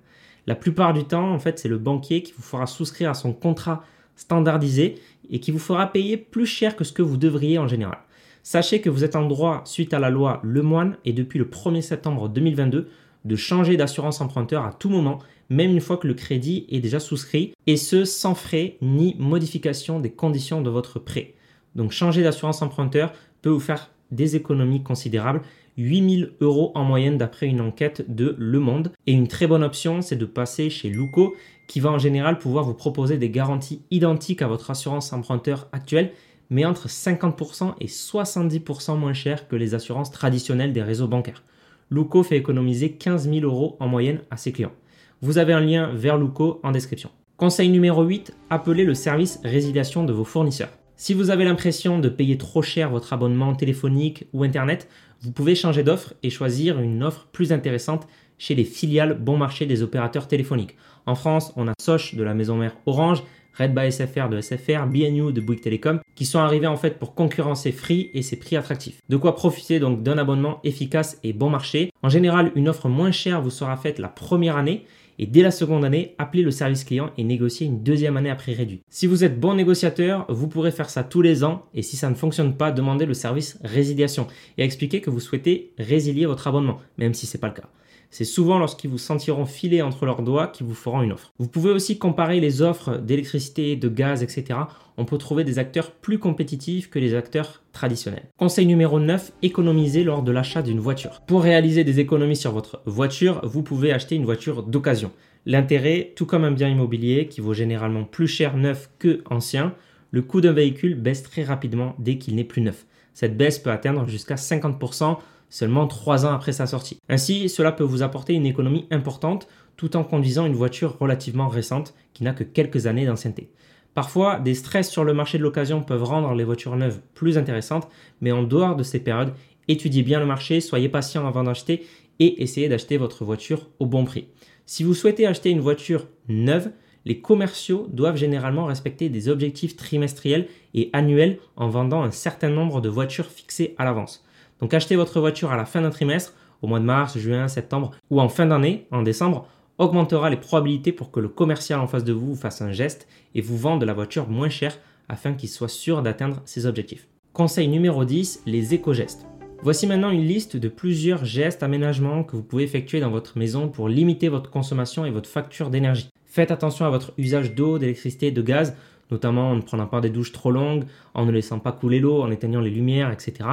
La 0.46 0.54
plupart 0.54 0.92
du 0.92 1.04
temps, 1.04 1.32
en 1.32 1.38
fait, 1.38 1.58
c'est 1.58 1.68
le 1.68 1.78
banquier 1.78 2.22
qui 2.22 2.32
vous 2.36 2.42
fera 2.42 2.66
souscrire 2.66 3.10
à 3.10 3.14
son 3.14 3.32
contrat 3.32 3.84
standardisé 4.16 4.96
et 5.32 5.40
qui 5.40 5.50
vous 5.50 5.58
fera 5.58 5.90
payer 5.90 6.16
plus 6.16 6.46
cher 6.46 6.76
que 6.76 6.84
ce 6.84 6.92
que 6.92 7.02
vous 7.02 7.16
devriez 7.16 7.58
en 7.58 7.66
général. 7.66 7.98
Sachez 8.44 8.80
que 8.80 8.90
vous 8.90 9.02
êtes 9.02 9.16
en 9.16 9.26
droit, 9.26 9.62
suite 9.64 9.94
à 9.94 9.98
la 9.98 10.10
loi 10.10 10.40
Lemoine 10.44 10.96
et 11.04 11.12
depuis 11.12 11.38
le 11.38 11.46
1er 11.46 11.80
septembre 11.80 12.28
2022, 12.28 12.88
de 13.24 13.36
changer 13.36 13.76
d'assurance 13.76 14.20
emprunteur 14.20 14.64
à 14.64 14.72
tout 14.72 14.88
moment, 14.88 15.20
même 15.48 15.70
une 15.70 15.80
fois 15.80 15.96
que 15.96 16.08
le 16.08 16.14
crédit 16.14 16.66
est 16.68 16.80
déjà 16.80 16.98
souscrit, 16.98 17.54
et 17.66 17.76
ce 17.76 18.04
sans 18.04 18.34
frais 18.34 18.76
ni 18.82 19.16
modification 19.18 20.00
des 20.00 20.10
conditions 20.10 20.60
de 20.60 20.70
votre 20.70 20.98
prêt. 20.98 21.34
Donc 21.76 21.92
changer 21.92 22.22
d'assurance 22.22 22.62
emprunteur 22.62 23.12
peut 23.42 23.50
vous 23.50 23.60
faire 23.60 23.90
des 24.10 24.36
économies 24.36 24.82
considérables, 24.82 25.42
8000 25.76 26.32
euros 26.40 26.72
en 26.74 26.84
moyenne 26.84 27.18
d'après 27.18 27.46
une 27.46 27.60
enquête 27.60 28.04
de 28.14 28.34
Le 28.38 28.58
Monde. 28.58 28.92
Et 29.06 29.12
une 29.12 29.28
très 29.28 29.46
bonne 29.46 29.62
option, 29.62 30.02
c'est 30.02 30.16
de 30.16 30.24
passer 30.24 30.70
chez 30.70 30.88
Luco, 30.88 31.34
qui 31.66 31.80
va 31.80 31.90
en 31.90 31.98
général 31.98 32.38
pouvoir 32.38 32.64
vous 32.64 32.74
proposer 32.74 33.16
des 33.16 33.30
garanties 33.30 33.82
identiques 33.90 34.42
à 34.42 34.48
votre 34.48 34.70
assurance 34.70 35.12
emprunteur 35.12 35.68
actuelle, 35.72 36.12
mais 36.50 36.64
entre 36.64 36.88
50% 36.88 37.74
et 37.80 37.86
70% 37.86 38.98
moins 38.98 39.14
cher 39.14 39.48
que 39.48 39.56
les 39.56 39.74
assurances 39.74 40.10
traditionnelles 40.10 40.72
des 40.72 40.82
réseaux 40.82 41.08
bancaires. 41.08 41.42
Luco 41.90 42.22
fait 42.22 42.36
économiser 42.36 42.92
15 42.92 43.30
000 43.30 43.44
euros 43.44 43.76
en 43.80 43.88
moyenne 43.88 44.20
à 44.30 44.36
ses 44.36 44.52
clients. 44.52 44.72
Vous 45.20 45.38
avez 45.38 45.52
un 45.52 45.60
lien 45.60 45.92
vers 45.94 46.18
Luco 46.18 46.60
en 46.62 46.72
description. 46.72 47.10
Conseil 47.36 47.68
numéro 47.68 48.02
8, 48.02 48.34
appelez 48.50 48.84
le 48.84 48.94
service 48.94 49.40
résiliation 49.44 50.04
de 50.04 50.12
vos 50.12 50.24
fournisseurs. 50.24 50.70
Si 50.96 51.14
vous 51.14 51.30
avez 51.30 51.44
l'impression 51.44 51.98
de 51.98 52.08
payer 52.08 52.38
trop 52.38 52.62
cher 52.62 52.90
votre 52.90 53.12
abonnement 53.12 53.54
téléphonique 53.54 54.26
ou 54.32 54.44
Internet, 54.44 54.88
vous 55.22 55.32
pouvez 55.32 55.54
changer 55.54 55.84
d'offre 55.84 56.14
et 56.22 56.30
choisir 56.30 56.80
une 56.80 57.02
offre 57.04 57.28
plus 57.32 57.52
intéressante 57.52 58.08
chez 58.38 58.56
les 58.56 58.64
filiales 58.64 59.18
bon 59.18 59.36
marché 59.36 59.66
des 59.66 59.82
opérateurs 59.82 60.26
téléphoniques. 60.26 60.76
En 61.06 61.14
France, 61.14 61.52
on 61.56 61.68
a 61.68 61.74
Soch 61.80 62.16
de 62.16 62.22
la 62.24 62.34
maison 62.34 62.56
mère 62.56 62.76
Orange, 62.86 63.22
Red 63.58 63.74
by 63.74 63.92
SFR 63.92 64.28
de 64.30 64.40
SFR, 64.40 64.86
BNU 64.86 65.32
de 65.32 65.40
Bouygues 65.40 65.60
Telecom, 65.60 66.00
qui 66.14 66.24
sont 66.24 66.38
arrivés 66.38 66.66
en 66.66 66.76
fait 66.76 66.98
pour 66.98 67.14
concurrencer 67.14 67.70
Free 67.70 68.10
et 68.14 68.22
ses 68.22 68.38
prix 68.38 68.56
attractifs. 68.56 68.98
De 69.08 69.16
quoi 69.16 69.36
profiter 69.36 69.78
donc 69.78 70.02
d'un 70.02 70.18
abonnement 70.18 70.58
efficace 70.64 71.18
et 71.22 71.32
bon 71.32 71.50
marché. 71.50 71.92
En 72.02 72.08
général, 72.08 72.50
une 72.56 72.68
offre 72.68 72.88
moins 72.88 73.12
chère 73.12 73.42
vous 73.42 73.50
sera 73.50 73.76
faite 73.76 73.98
la 73.98 74.08
première 74.08 74.56
année 74.56 74.86
et 75.22 75.26
dès 75.26 75.42
la 75.42 75.52
seconde 75.52 75.84
année, 75.84 76.16
appelez 76.18 76.42
le 76.42 76.50
service 76.50 76.82
client 76.82 77.12
et 77.16 77.22
négociez 77.22 77.64
une 77.64 77.84
deuxième 77.84 78.16
année 78.16 78.28
à 78.28 78.34
prix 78.34 78.54
réduit. 78.54 78.82
Si 78.88 79.06
vous 79.06 79.22
êtes 79.22 79.38
bon 79.38 79.54
négociateur, 79.54 80.26
vous 80.28 80.48
pourrez 80.48 80.72
faire 80.72 80.90
ça 80.90 81.04
tous 81.04 81.22
les 81.22 81.44
ans 81.44 81.66
et 81.74 81.82
si 81.82 81.96
ça 81.96 82.10
ne 82.10 82.16
fonctionne 82.16 82.56
pas, 82.56 82.72
demandez 82.72 83.06
le 83.06 83.14
service 83.14 83.56
résiliation 83.62 84.26
et 84.58 84.64
expliquez 84.64 85.00
que 85.00 85.10
vous 85.10 85.20
souhaitez 85.20 85.74
résilier 85.78 86.26
votre 86.26 86.48
abonnement, 86.48 86.80
même 86.98 87.14
si 87.14 87.26
ce 87.26 87.36
n'est 87.36 87.40
pas 87.40 87.46
le 87.46 87.54
cas. 87.54 87.68
C'est 88.12 88.24
souvent 88.24 88.58
lorsqu'ils 88.58 88.90
vous 88.90 88.98
sentiront 88.98 89.46
filer 89.46 89.80
entre 89.80 90.04
leurs 90.04 90.20
doigts 90.20 90.46
qu'ils 90.46 90.66
vous 90.66 90.74
feront 90.74 91.00
une 91.00 91.12
offre. 91.12 91.32
Vous 91.38 91.48
pouvez 91.48 91.70
aussi 91.70 91.96
comparer 91.96 92.40
les 92.40 92.60
offres 92.60 92.98
d'électricité, 92.98 93.74
de 93.74 93.88
gaz, 93.88 94.22
etc. 94.22 94.60
On 94.98 95.06
peut 95.06 95.16
trouver 95.16 95.44
des 95.44 95.58
acteurs 95.58 95.90
plus 95.92 96.18
compétitifs 96.18 96.90
que 96.90 96.98
les 96.98 97.14
acteurs 97.14 97.62
traditionnels. 97.72 98.28
Conseil 98.36 98.66
numéro 98.66 99.00
9, 99.00 99.32
économiser 99.40 100.04
lors 100.04 100.22
de 100.22 100.30
l'achat 100.30 100.60
d'une 100.60 100.78
voiture. 100.78 101.22
Pour 101.26 101.42
réaliser 101.42 101.84
des 101.84 102.00
économies 102.00 102.36
sur 102.36 102.52
votre 102.52 102.82
voiture, 102.84 103.40
vous 103.44 103.62
pouvez 103.62 103.94
acheter 103.94 104.14
une 104.14 104.26
voiture 104.26 104.62
d'occasion. 104.62 105.10
L'intérêt, 105.46 106.12
tout 106.14 106.26
comme 106.26 106.44
un 106.44 106.52
bien 106.52 106.68
immobilier 106.68 107.28
qui 107.28 107.40
vaut 107.40 107.54
généralement 107.54 108.04
plus 108.04 108.28
cher 108.28 108.58
neuf 108.58 108.90
que 108.98 109.22
ancien, 109.30 109.74
le 110.10 110.20
coût 110.20 110.42
d'un 110.42 110.52
véhicule 110.52 110.96
baisse 110.96 111.22
très 111.22 111.44
rapidement 111.44 111.96
dès 111.98 112.18
qu'il 112.18 112.34
n'est 112.34 112.44
plus 112.44 112.60
neuf. 112.60 112.84
Cette 113.14 113.38
baisse 113.38 113.58
peut 113.58 113.70
atteindre 113.70 114.06
jusqu'à 114.06 114.34
50% 114.34 115.16
seulement 115.52 115.86
3 115.86 116.24
ans 116.24 116.32
après 116.32 116.52
sa 116.52 116.66
sortie. 116.66 116.98
Ainsi, 117.10 117.50
cela 117.50 117.72
peut 117.72 117.84
vous 117.84 118.02
apporter 118.02 118.32
une 118.32 118.46
économie 118.46 118.86
importante 118.90 119.48
tout 119.76 119.96
en 119.96 120.02
conduisant 120.02 120.46
une 120.46 120.54
voiture 120.54 120.96
relativement 120.98 121.48
récente 121.48 121.94
qui 122.14 122.24
n'a 122.24 122.32
que 122.32 122.42
quelques 122.42 122.86
années 122.86 123.04
d'ancienneté. 123.04 123.50
Parfois, 123.92 124.40
des 124.40 124.54
stress 124.54 124.90
sur 124.90 125.04
le 125.04 125.12
marché 125.12 125.36
de 125.36 125.42
l'occasion 125.42 125.82
peuvent 125.82 126.04
rendre 126.04 126.32
les 126.32 126.44
voitures 126.44 126.74
neuves 126.76 127.00
plus 127.12 127.36
intéressantes, 127.36 127.88
mais 128.22 128.32
en 128.32 128.42
dehors 128.42 128.76
de 128.76 128.82
ces 128.82 128.98
périodes, 128.98 129.34
étudiez 129.68 130.02
bien 130.02 130.20
le 130.20 130.26
marché, 130.26 130.62
soyez 130.62 130.88
patient 130.88 131.26
avant 131.28 131.44
d'acheter 131.44 131.86
et 132.18 132.42
essayez 132.42 132.70
d'acheter 132.70 132.96
votre 132.96 133.26
voiture 133.26 133.68
au 133.78 133.84
bon 133.84 134.06
prix. 134.06 134.28
Si 134.64 134.84
vous 134.84 134.94
souhaitez 134.94 135.26
acheter 135.26 135.50
une 135.50 135.60
voiture 135.60 136.06
neuve, 136.28 136.70
les 137.04 137.20
commerciaux 137.20 137.88
doivent 137.92 138.16
généralement 138.16 138.64
respecter 138.64 139.10
des 139.10 139.28
objectifs 139.28 139.76
trimestriels 139.76 140.48
et 140.72 140.88
annuels 140.94 141.38
en 141.56 141.68
vendant 141.68 142.02
un 142.02 142.10
certain 142.10 142.48
nombre 142.48 142.80
de 142.80 142.88
voitures 142.88 143.26
fixées 143.26 143.74
à 143.76 143.84
l'avance. 143.84 144.24
Donc 144.62 144.72
achetez 144.74 144.94
votre 144.94 145.18
voiture 145.18 145.50
à 145.50 145.56
la 145.56 145.64
fin 145.64 145.82
d'un 145.82 145.90
trimestre, 145.90 146.34
au 146.62 146.68
mois 146.68 146.78
de 146.78 146.84
mars, 146.84 147.18
juin, 147.18 147.48
septembre 147.48 147.90
ou 148.10 148.20
en 148.20 148.28
fin 148.28 148.46
d'année, 148.46 148.86
en 148.92 149.02
décembre, 149.02 149.48
augmentera 149.78 150.30
les 150.30 150.36
probabilités 150.36 150.92
pour 150.92 151.10
que 151.10 151.18
le 151.18 151.28
commercial 151.28 151.80
en 151.80 151.88
face 151.88 152.04
de 152.04 152.12
vous 152.12 152.36
fasse 152.36 152.62
un 152.62 152.70
geste 152.70 153.08
et 153.34 153.40
vous 153.40 153.58
vende 153.58 153.82
la 153.82 153.92
voiture 153.92 154.28
moins 154.28 154.48
chère 154.48 154.78
afin 155.08 155.34
qu'il 155.34 155.48
soit 155.48 155.66
sûr 155.66 156.00
d'atteindre 156.00 156.42
ses 156.44 156.66
objectifs. 156.66 157.08
Conseil 157.32 157.66
numéro 157.66 158.04
10, 158.04 158.42
les 158.46 158.72
éco-gestes. 158.72 159.26
Voici 159.64 159.88
maintenant 159.88 160.10
une 160.10 160.24
liste 160.24 160.56
de 160.56 160.68
plusieurs 160.68 161.24
gestes 161.24 161.64
aménagements 161.64 162.22
que 162.22 162.36
vous 162.36 162.42
pouvez 162.44 162.62
effectuer 162.62 163.00
dans 163.00 163.10
votre 163.10 163.38
maison 163.38 163.68
pour 163.68 163.88
limiter 163.88 164.28
votre 164.28 164.50
consommation 164.50 165.04
et 165.04 165.10
votre 165.10 165.28
facture 165.28 165.70
d'énergie. 165.70 166.08
Faites 166.26 166.52
attention 166.52 166.86
à 166.86 166.90
votre 166.90 167.12
usage 167.18 167.54
d'eau, 167.54 167.78
d'électricité, 167.78 168.30
de 168.30 168.42
gaz, 168.42 168.76
notamment 169.10 169.50
en 169.50 169.56
ne 169.56 169.62
prenant 169.62 169.86
pas 169.86 170.00
des 170.00 170.10
douches 170.10 170.32
trop 170.32 170.50
longues, 170.50 170.84
en 171.14 171.26
ne 171.26 171.32
laissant 171.32 171.58
pas 171.58 171.72
couler 171.72 172.00
l'eau, 172.00 172.22
en 172.22 172.30
éteignant 172.30 172.60
les 172.60 172.70
lumières, 172.70 173.10
etc. 173.10 173.48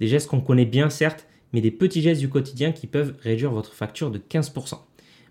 Des 0.00 0.08
gestes 0.08 0.28
qu'on 0.28 0.40
connaît 0.40 0.64
bien 0.64 0.90
certes, 0.90 1.26
mais 1.52 1.60
des 1.60 1.70
petits 1.70 2.02
gestes 2.02 2.20
du 2.20 2.28
quotidien 2.28 2.72
qui 2.72 2.86
peuvent 2.86 3.14
réduire 3.20 3.52
votre 3.52 3.72
facture 3.72 4.10
de 4.10 4.18
15%. 4.18 4.78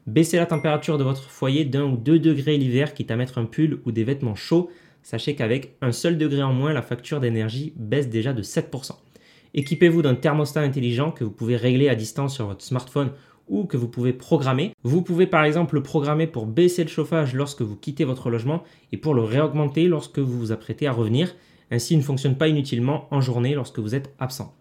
Baissez 0.07 0.38
la 0.38 0.45
température 0.45 0.98
de 0.98 1.04
votre 1.04 1.24
foyer 1.24 1.65
d'un 1.65 1.86
ou 1.86 1.98
deux 1.98 2.19
degrés 2.19 2.57
l'hiver, 2.57 2.94
quitte 2.94 3.12
à 3.12 3.15
mettre 3.15 3.38
un 3.38 3.45
pull 3.45 3.80
ou 3.86 3.92
des 3.92 4.04
vêtements 4.04 4.36
chauds. 4.36 4.69
Sachez 5.01 5.36
qu'avec 5.36 5.75
un 5.81 5.92
seul 5.92 6.18
degré 6.18 6.44
en 6.44 6.54
moins, 6.54 6.74
la 6.74 6.81
facture 6.81 7.19
d'énergie 7.19 7.74
baisse 7.75 8.10
déjà 8.10 8.33
de 8.33 8.42
7%. 8.42 8.92
Équipez-vous 9.54 10.01
d'un 10.01 10.15
thermostat 10.15 10.62
intelligent 10.62 11.12
que 11.12 11.24
vous 11.24 11.31
pouvez 11.31 11.56
régler 11.56 11.88
à 11.88 11.95
distance 11.95 12.36
sur 12.36 12.48
votre 12.48 12.63
smartphone 12.63 13.12
ou 13.48 13.65
que 13.65 13.77
vous 13.77 13.88
pouvez 13.88 14.13
programmer. 14.13 14.74
Vous 14.83 15.01
pouvez 15.01 15.27
par 15.27 15.44
exemple 15.44 15.75
le 15.75 15.84
programmer 15.84 16.27
pour 16.27 16.46
baisser 16.46 16.84
le 16.84 16.89
chauffage 16.89 17.34
lorsque 17.34 17.62
vous 17.62 17.75
quittez 17.75 18.03
votre 18.03 18.29
logement 18.29 18.63
et 18.91 18.98
pour 18.98 19.13
le 19.13 19.22
réaugmenter 19.22 19.88
lorsque 19.88 20.20
vous 20.20 20.39
vous 20.39 20.51
apprêtez 20.51 20.88
à 20.88 20.91
revenir. 20.91 21.36
Ainsi, 21.72 21.93
il 21.93 21.98
ne 21.98 22.03
fonctionne 22.03 22.38
pas 22.38 22.48
inutilement 22.48 23.08
en 23.12 23.22
journée 23.22 23.55
lorsque 23.55 23.79
vous 23.79 23.96
êtes 23.96 24.13
absent. 24.20 24.53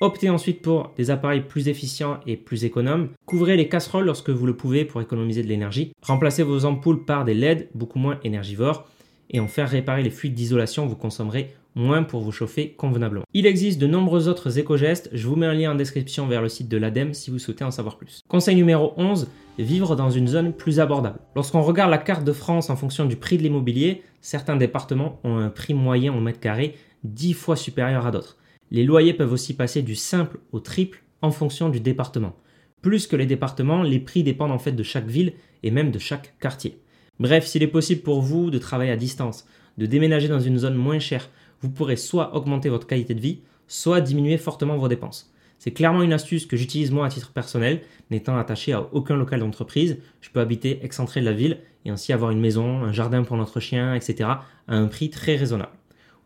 Optez 0.00 0.30
ensuite 0.30 0.62
pour 0.62 0.90
des 0.96 1.10
appareils 1.10 1.42
plus 1.42 1.68
efficients 1.68 2.18
et 2.26 2.36
plus 2.36 2.64
économes. 2.64 3.10
Couvrez 3.24 3.56
les 3.56 3.68
casseroles 3.68 4.06
lorsque 4.06 4.30
vous 4.30 4.46
le 4.46 4.56
pouvez 4.56 4.84
pour 4.84 5.00
économiser 5.00 5.44
de 5.44 5.48
l'énergie. 5.48 5.92
Remplacez 6.02 6.42
vos 6.42 6.64
ampoules 6.64 7.04
par 7.04 7.24
des 7.24 7.34
LED 7.34 7.68
beaucoup 7.74 8.00
moins 8.00 8.18
énergivores. 8.24 8.88
Et 9.30 9.38
en 9.38 9.46
faire 9.46 9.70
réparer 9.70 10.02
les 10.02 10.10
fuites 10.10 10.34
d'isolation, 10.34 10.86
vous 10.86 10.96
consommerez 10.96 11.54
moins 11.74 12.02
pour 12.02 12.20
vous 12.20 12.32
chauffer 12.32 12.70
convenablement. 12.70 13.24
Il 13.34 13.46
existe 13.46 13.80
de 13.80 13.86
nombreux 13.86 14.28
autres 14.28 14.58
éco-gestes, 14.58 15.10
je 15.12 15.26
vous 15.26 15.36
mets 15.36 15.46
un 15.46 15.54
lien 15.54 15.72
en 15.72 15.74
description 15.74 16.26
vers 16.26 16.42
le 16.42 16.48
site 16.48 16.68
de 16.68 16.76
l'ADEME 16.76 17.14
si 17.14 17.30
vous 17.30 17.38
souhaitez 17.38 17.64
en 17.64 17.70
savoir 17.70 17.96
plus. 17.96 18.22
Conseil 18.28 18.56
numéro 18.56 18.92
11, 18.96 19.28
vivre 19.58 19.96
dans 19.96 20.10
une 20.10 20.28
zone 20.28 20.52
plus 20.52 20.80
abordable. 20.80 21.18
Lorsqu'on 21.34 21.62
regarde 21.62 21.90
la 21.90 21.98
carte 21.98 22.24
de 22.24 22.32
France 22.32 22.70
en 22.70 22.76
fonction 22.76 23.04
du 23.04 23.16
prix 23.16 23.38
de 23.38 23.42
l'immobilier, 23.42 24.02
certains 24.20 24.56
départements 24.56 25.20
ont 25.24 25.38
un 25.38 25.48
prix 25.48 25.74
moyen 25.74 26.14
au 26.14 26.20
mètre 26.20 26.40
carré 26.40 26.76
10 27.04 27.34
fois 27.34 27.56
supérieur 27.56 28.06
à 28.06 28.10
d'autres. 28.10 28.36
Les 28.70 28.84
loyers 28.84 29.14
peuvent 29.14 29.32
aussi 29.32 29.54
passer 29.54 29.82
du 29.82 29.94
simple 29.94 30.38
au 30.52 30.60
triple 30.60 31.02
en 31.20 31.30
fonction 31.30 31.68
du 31.68 31.80
département. 31.80 32.34
Plus 32.80 33.06
que 33.06 33.16
les 33.16 33.26
départements, 33.26 33.82
les 33.82 34.00
prix 34.00 34.22
dépendent 34.22 34.52
en 34.52 34.58
fait 34.58 34.72
de 34.72 34.82
chaque 34.82 35.06
ville 35.06 35.34
et 35.62 35.70
même 35.70 35.90
de 35.90 35.98
chaque 35.98 36.34
quartier. 36.40 36.78
Bref, 37.20 37.46
s'il 37.46 37.62
est 37.62 37.68
possible 37.68 38.02
pour 38.02 38.20
vous 38.20 38.50
de 38.50 38.58
travailler 38.58 38.90
à 38.90 38.96
distance, 38.96 39.46
de 39.78 39.86
déménager 39.86 40.28
dans 40.28 40.40
une 40.40 40.58
zone 40.58 40.74
moins 40.74 40.98
chère, 40.98 41.28
vous 41.62 41.70
pourrez 41.70 41.96
soit 41.96 42.34
augmenter 42.36 42.68
votre 42.68 42.86
qualité 42.86 43.14
de 43.14 43.20
vie, 43.20 43.40
soit 43.68 44.00
diminuer 44.00 44.36
fortement 44.36 44.76
vos 44.76 44.88
dépenses. 44.88 45.32
C'est 45.58 45.70
clairement 45.70 46.02
une 46.02 46.12
astuce 46.12 46.44
que 46.44 46.56
j'utilise 46.56 46.90
moi 46.90 47.06
à 47.06 47.08
titre 47.08 47.30
personnel, 47.30 47.82
n'étant 48.10 48.36
attaché 48.36 48.72
à 48.72 48.88
aucun 48.92 49.16
local 49.16 49.40
d'entreprise. 49.40 49.98
Je 50.20 50.28
peux 50.28 50.40
habiter 50.40 50.80
excentré 50.82 51.20
de 51.20 51.24
la 51.24 51.32
ville 51.32 51.58
et 51.84 51.90
ainsi 51.90 52.12
avoir 52.12 52.32
une 52.32 52.40
maison, 52.40 52.82
un 52.82 52.92
jardin 52.92 53.22
pour 53.22 53.36
notre 53.36 53.60
chien, 53.60 53.94
etc. 53.94 54.28
à 54.28 54.42
un 54.66 54.88
prix 54.88 55.08
très 55.08 55.36
raisonnable. 55.36 55.72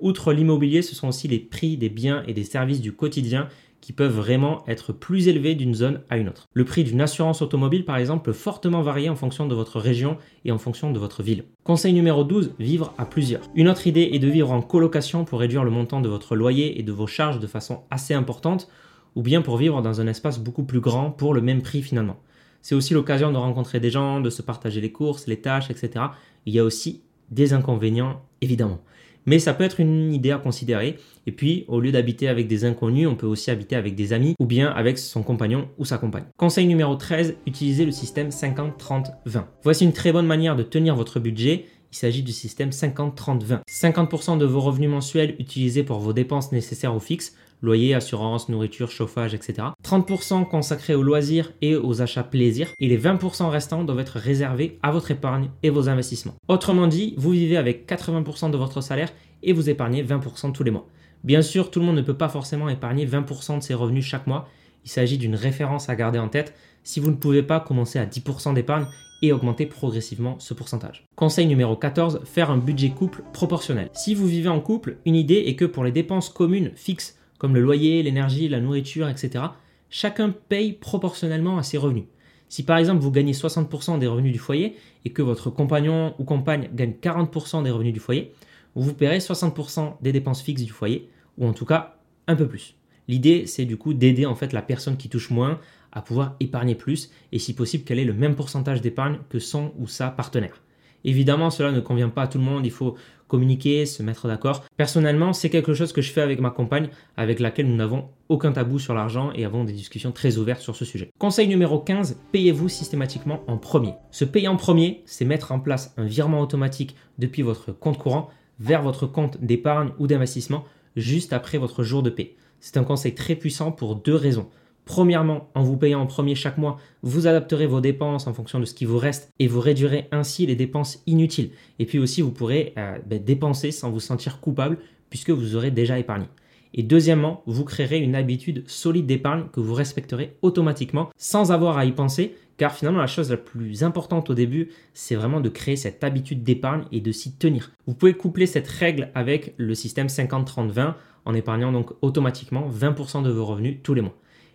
Outre 0.00 0.32
l'immobilier, 0.32 0.82
ce 0.82 0.94
sont 0.94 1.08
aussi 1.08 1.28
les 1.28 1.38
prix 1.38 1.76
des 1.76 1.88
biens 1.88 2.22
et 2.26 2.34
des 2.34 2.44
services 2.44 2.80
du 2.80 2.92
quotidien 2.92 3.48
qui 3.86 3.92
peuvent 3.92 4.16
vraiment 4.16 4.64
être 4.66 4.92
plus 4.92 5.28
élevés 5.28 5.54
d'une 5.54 5.76
zone 5.76 6.00
à 6.10 6.16
une 6.16 6.28
autre. 6.28 6.48
Le 6.54 6.64
prix 6.64 6.82
d'une 6.82 7.00
assurance 7.00 7.40
automobile, 7.40 7.84
par 7.84 7.98
exemple, 7.98 8.24
peut 8.24 8.32
fortement 8.32 8.82
varier 8.82 9.08
en 9.08 9.14
fonction 9.14 9.46
de 9.46 9.54
votre 9.54 9.78
région 9.78 10.18
et 10.44 10.50
en 10.50 10.58
fonction 10.58 10.90
de 10.90 10.98
votre 10.98 11.22
ville. 11.22 11.44
Conseil 11.62 11.92
numéro 11.92 12.24
12, 12.24 12.54
vivre 12.58 12.92
à 12.98 13.06
plusieurs. 13.06 13.42
Une 13.54 13.68
autre 13.68 13.86
idée 13.86 14.10
est 14.12 14.18
de 14.18 14.26
vivre 14.26 14.50
en 14.50 14.60
colocation 14.60 15.24
pour 15.24 15.38
réduire 15.38 15.62
le 15.62 15.70
montant 15.70 16.00
de 16.00 16.08
votre 16.08 16.34
loyer 16.34 16.80
et 16.80 16.82
de 16.82 16.90
vos 16.90 17.06
charges 17.06 17.38
de 17.38 17.46
façon 17.46 17.82
assez 17.92 18.12
importante. 18.12 18.68
ou 19.14 19.22
bien 19.22 19.40
pour 19.40 19.56
vivre 19.56 19.80
dans 19.82 20.00
un 20.00 20.08
espace 20.08 20.40
beaucoup 20.40 20.64
plus 20.64 20.80
grand 20.80 21.12
pour 21.12 21.32
le 21.32 21.40
même 21.40 21.62
prix 21.62 21.80
finalement. 21.80 22.16
C'est 22.62 22.74
aussi 22.74 22.92
l'occasion 22.92 23.30
de 23.30 23.36
rencontrer 23.38 23.78
des 23.78 23.90
gens, 23.90 24.20
de 24.20 24.30
se 24.30 24.42
partager 24.42 24.80
les 24.80 24.90
courses, 24.90 25.28
les 25.28 25.40
tâches, 25.40 25.70
etc. 25.70 26.06
Il 26.44 26.52
y 26.52 26.58
a 26.58 26.64
aussi 26.64 27.02
des 27.30 27.52
inconvénients, 27.52 28.20
évidemment. 28.40 28.80
Mais 29.26 29.38
ça 29.38 29.54
peut 29.54 29.64
être 29.64 29.80
une 29.80 30.12
idée 30.14 30.30
à 30.30 30.38
considérer. 30.38 30.97
Et 31.26 31.33
puis, 31.33 31.64
au 31.68 31.80
lieu 31.80 31.92
d'habiter 31.92 32.28
avec 32.28 32.47
des 32.47 32.64
inconnus, 32.64 33.09
on 33.09 33.16
peut 33.16 33.26
aussi 33.26 33.50
habiter 33.50 33.76
avec 33.76 33.95
des 33.97 34.12
amis 34.12 34.35
ou 34.38 34.47
bien 34.47 34.71
avec 34.71 34.99
son 34.99 35.23
compagnon 35.23 35.68
ou 35.78 35.85
sa 35.85 35.99
compagne. 35.99 36.25
Conseil 36.37 36.66
numéro 36.66 36.95
13, 36.95 37.37
utilisez 37.47 37.85
le 37.85 37.92
système 37.92 38.28
50-30-20. 38.28 39.45
Voici 39.62 39.85
une 39.85 39.92
très 39.92 40.12
bonne 40.12 40.26
manière 40.26 40.56
de 40.56 40.62
tenir 40.62 40.95
votre 40.95 41.18
budget. 41.18 41.66
Il 41.92 41.97
s'agit 41.97 42.23
du 42.23 42.33
système 42.33 42.71
50-30-20. 42.71 43.61
50%, 43.68 44.38
de 44.38 44.45
vos 44.45 44.61
revenus 44.61 44.90
mensuels 44.90 45.35
utilisés 45.38 45.83
pour 45.83 45.99
vos 45.99 46.12
dépenses 46.12 46.52
nécessaires 46.52 46.95
au 46.95 47.00
fixe, 47.00 47.35
loyer, 47.62 47.94
assurance, 47.94 48.48
nourriture, 48.48 48.90
chauffage, 48.90 49.34
etc. 49.34 49.68
30% 49.82 50.46
consacrés 50.48 50.94
aux 50.94 51.02
loisirs 51.02 51.52
et 51.62 51.76
aux 51.76 52.02
achats 52.02 52.22
plaisir. 52.22 52.68
Et 52.78 52.88
les 52.88 52.98
20% 52.98 53.48
restants 53.48 53.84
doivent 53.84 54.00
être 54.00 54.18
réservés 54.18 54.78
à 54.82 54.90
votre 54.90 55.10
épargne 55.10 55.50
et 55.62 55.70
vos 55.70 55.88
investissements. 55.88 56.34
Autrement 56.48 56.86
dit, 56.86 57.14
vous 57.16 57.30
vivez 57.30 57.56
avec 57.56 57.88
80% 57.90 58.50
de 58.50 58.56
votre 58.56 58.80
salaire 58.80 59.12
et 59.42 59.52
vous 59.52 59.70
épargnez 59.70 60.02
20% 60.02 60.52
tous 60.52 60.64
les 60.64 60.70
mois. 60.70 60.86
Bien 61.25 61.42
sûr, 61.42 61.70
tout 61.70 61.80
le 61.80 61.86
monde 61.86 61.96
ne 61.96 62.02
peut 62.02 62.14
pas 62.14 62.28
forcément 62.28 62.68
épargner 62.68 63.06
20% 63.06 63.58
de 63.58 63.62
ses 63.62 63.75
revenus 63.75 64.04
chaque 64.04 64.26
mois. 64.26 64.48
Il 64.84 64.90
s'agit 64.90 65.18
d'une 65.18 65.34
référence 65.34 65.88
à 65.88 65.96
garder 65.96 66.18
en 66.18 66.28
tête. 66.28 66.54
Si 66.84 67.00
vous 67.00 67.10
ne 67.10 67.16
pouvez 67.16 67.42
pas 67.42 67.58
commencer 67.58 67.98
à 67.98 68.06
10% 68.06 68.54
d'épargne 68.54 68.86
et 69.22 69.32
augmenter 69.32 69.66
progressivement 69.66 70.38
ce 70.38 70.54
pourcentage. 70.54 71.04
Conseil 71.16 71.46
numéro 71.46 71.75
14, 71.75 72.20
faire 72.25 72.50
un 72.50 72.58
budget 72.58 72.90
couple 72.90 73.22
proportionnel. 73.32 73.88
Si 73.92 74.14
vous 74.14 74.26
vivez 74.26 74.48
en 74.48 74.60
couple, 74.60 74.98
une 75.06 75.16
idée 75.16 75.44
est 75.46 75.56
que 75.56 75.64
pour 75.64 75.84
les 75.84 75.92
dépenses 75.92 76.28
communes 76.28 76.72
fixes 76.76 77.18
comme 77.38 77.54
le 77.54 77.60
loyer, 77.60 78.02
l'énergie, 78.02 78.48
la 78.48 78.60
nourriture, 78.60 79.08
etc., 79.08 79.44
chacun 79.90 80.34
paye 80.48 80.72
proportionnellement 80.72 81.58
à 81.58 81.62
ses 81.62 81.78
revenus. 81.78 82.04
Si 82.48 82.62
par 82.62 82.78
exemple 82.78 83.02
vous 83.02 83.10
gagnez 83.10 83.32
60% 83.32 83.98
des 83.98 84.06
revenus 84.06 84.32
du 84.32 84.38
foyer 84.38 84.76
et 85.04 85.10
que 85.10 85.22
votre 85.22 85.50
compagnon 85.50 86.14
ou 86.18 86.24
compagne 86.24 86.68
gagne 86.74 86.94
40% 87.02 87.62
des 87.62 87.70
revenus 87.70 87.92
du 87.92 88.00
foyer, 88.00 88.32
vous 88.74 88.94
paierez 88.94 89.18
60% 89.18 89.94
des 90.02 90.12
dépenses 90.12 90.42
fixes 90.42 90.62
du 90.62 90.70
foyer, 90.70 91.08
ou 91.38 91.46
en 91.46 91.52
tout 91.52 91.64
cas 91.64 91.96
un 92.26 92.36
peu 92.36 92.46
plus. 92.46 92.76
L'idée, 93.08 93.46
c'est 93.46 93.64
du 93.64 93.76
coup 93.76 93.94
d'aider 93.94 94.26
en 94.26 94.34
fait 94.34 94.52
la 94.52 94.62
personne 94.62 94.96
qui 94.96 95.08
touche 95.08 95.30
moins 95.30 95.60
à 95.92 96.02
pouvoir 96.02 96.36
épargner 96.40 96.74
plus 96.74 97.10
et 97.32 97.38
si 97.38 97.54
possible 97.54 97.84
qu'elle 97.84 97.98
ait 97.98 98.04
le 98.04 98.12
même 98.12 98.34
pourcentage 98.34 98.80
d'épargne 98.80 99.18
que 99.28 99.38
son 99.38 99.72
ou 99.78 99.86
sa 99.86 100.10
partenaire. 100.10 100.60
Évidemment, 101.04 101.50
cela 101.50 101.72
ne 101.72 101.80
convient 101.80 102.08
pas 102.08 102.22
à 102.22 102.26
tout 102.28 102.38
le 102.38 102.44
monde, 102.44 102.66
il 102.66 102.72
faut 102.72 102.96
communiquer, 103.28 103.86
se 103.86 104.02
mettre 104.02 104.28
d'accord. 104.28 104.64
Personnellement, 104.76 105.32
c'est 105.32 105.50
quelque 105.50 105.74
chose 105.74 105.92
que 105.92 106.02
je 106.02 106.12
fais 106.12 106.20
avec 106.20 106.40
ma 106.40 106.50
compagne, 106.50 106.88
avec 107.16 107.40
laquelle 107.40 107.66
nous 107.66 107.76
n'avons 107.76 108.08
aucun 108.28 108.52
tabou 108.52 108.78
sur 108.78 108.94
l'argent 108.94 109.32
et 109.34 109.44
avons 109.44 109.64
des 109.64 109.72
discussions 109.72 110.12
très 110.12 110.38
ouvertes 110.38 110.60
sur 110.60 110.76
ce 110.76 110.84
sujet. 110.84 111.10
Conseil 111.18 111.48
numéro 111.48 111.78
15, 111.78 112.20
payez-vous 112.32 112.68
systématiquement 112.68 113.42
en 113.48 113.56
premier. 113.56 113.94
Se 114.10 114.24
payer 114.24 114.48
en 114.48 114.56
premier, 114.56 115.02
c'est 115.06 115.24
mettre 115.24 115.52
en 115.52 115.60
place 115.60 115.94
un 115.96 116.04
virement 116.04 116.40
automatique 116.40 116.96
depuis 117.18 117.42
votre 117.42 117.72
compte 117.72 117.98
courant 117.98 118.30
vers 118.58 118.82
votre 118.82 119.06
compte 119.06 119.38
d'épargne 119.42 119.90
ou 119.98 120.06
d'investissement 120.06 120.64
juste 120.96 121.32
après 121.32 121.58
votre 121.58 121.82
jour 121.82 122.02
de 122.02 122.10
paie. 122.10 122.36
C'est 122.60 122.78
un 122.78 122.84
conseil 122.84 123.14
très 123.14 123.34
puissant 123.34 123.70
pour 123.70 123.96
deux 123.96 124.14
raisons. 124.14 124.48
Premièrement, 124.86 125.50
en 125.56 125.64
vous 125.64 125.76
payant 125.76 126.00
en 126.00 126.06
premier 126.06 126.36
chaque 126.36 126.58
mois, 126.58 126.78
vous 127.02 127.26
adapterez 127.26 127.66
vos 127.66 127.80
dépenses 127.80 128.28
en 128.28 128.32
fonction 128.32 128.60
de 128.60 128.64
ce 128.64 128.72
qui 128.72 128.84
vous 128.84 128.98
reste 128.98 129.32
et 129.40 129.48
vous 129.48 129.60
réduirez 129.60 130.06
ainsi 130.12 130.46
les 130.46 130.54
dépenses 130.54 131.02
inutiles. 131.06 131.50
Et 131.80 131.86
puis 131.86 131.98
aussi, 131.98 132.22
vous 132.22 132.30
pourrez 132.30 132.72
euh, 132.78 132.96
ben, 133.04 133.22
dépenser 133.22 133.72
sans 133.72 133.90
vous 133.90 134.00
sentir 134.00 134.40
coupable 134.40 134.78
puisque 135.10 135.30
vous 135.30 135.56
aurez 135.56 135.72
déjà 135.72 135.98
épargné. 135.98 136.26
Et 136.72 136.84
deuxièmement, 136.84 137.42
vous 137.46 137.64
créerez 137.64 137.98
une 137.98 138.14
habitude 138.14 138.62
solide 138.68 139.06
d'épargne 139.06 139.46
que 139.52 139.58
vous 139.58 139.74
respecterez 139.74 140.36
automatiquement 140.42 141.10
sans 141.16 141.50
avoir 141.50 141.78
à 141.78 141.84
y 141.84 141.90
penser, 141.90 142.36
car 142.56 142.72
finalement 142.72 143.00
la 143.00 143.06
chose 143.08 143.30
la 143.30 143.38
plus 143.38 143.82
importante 143.82 144.30
au 144.30 144.34
début, 144.34 144.70
c'est 144.94 145.16
vraiment 145.16 145.40
de 145.40 145.48
créer 145.48 145.76
cette 145.76 146.04
habitude 146.04 146.44
d'épargne 146.44 146.84
et 146.92 147.00
de 147.00 147.10
s'y 147.10 147.32
tenir. 147.32 147.72
Vous 147.88 147.94
pouvez 147.94 148.14
coupler 148.14 148.46
cette 148.46 148.68
règle 148.68 149.10
avec 149.16 149.54
le 149.56 149.74
système 149.74 150.06
50-30-20 150.06 150.94
en 151.24 151.34
épargnant 151.34 151.72
donc 151.72 151.90
automatiquement 152.02 152.70
20% 152.70 153.24
de 153.24 153.30
vos 153.30 153.46
revenus 153.46 153.78
tous 153.82 153.94
les 153.94 154.02
mois. 154.02 154.14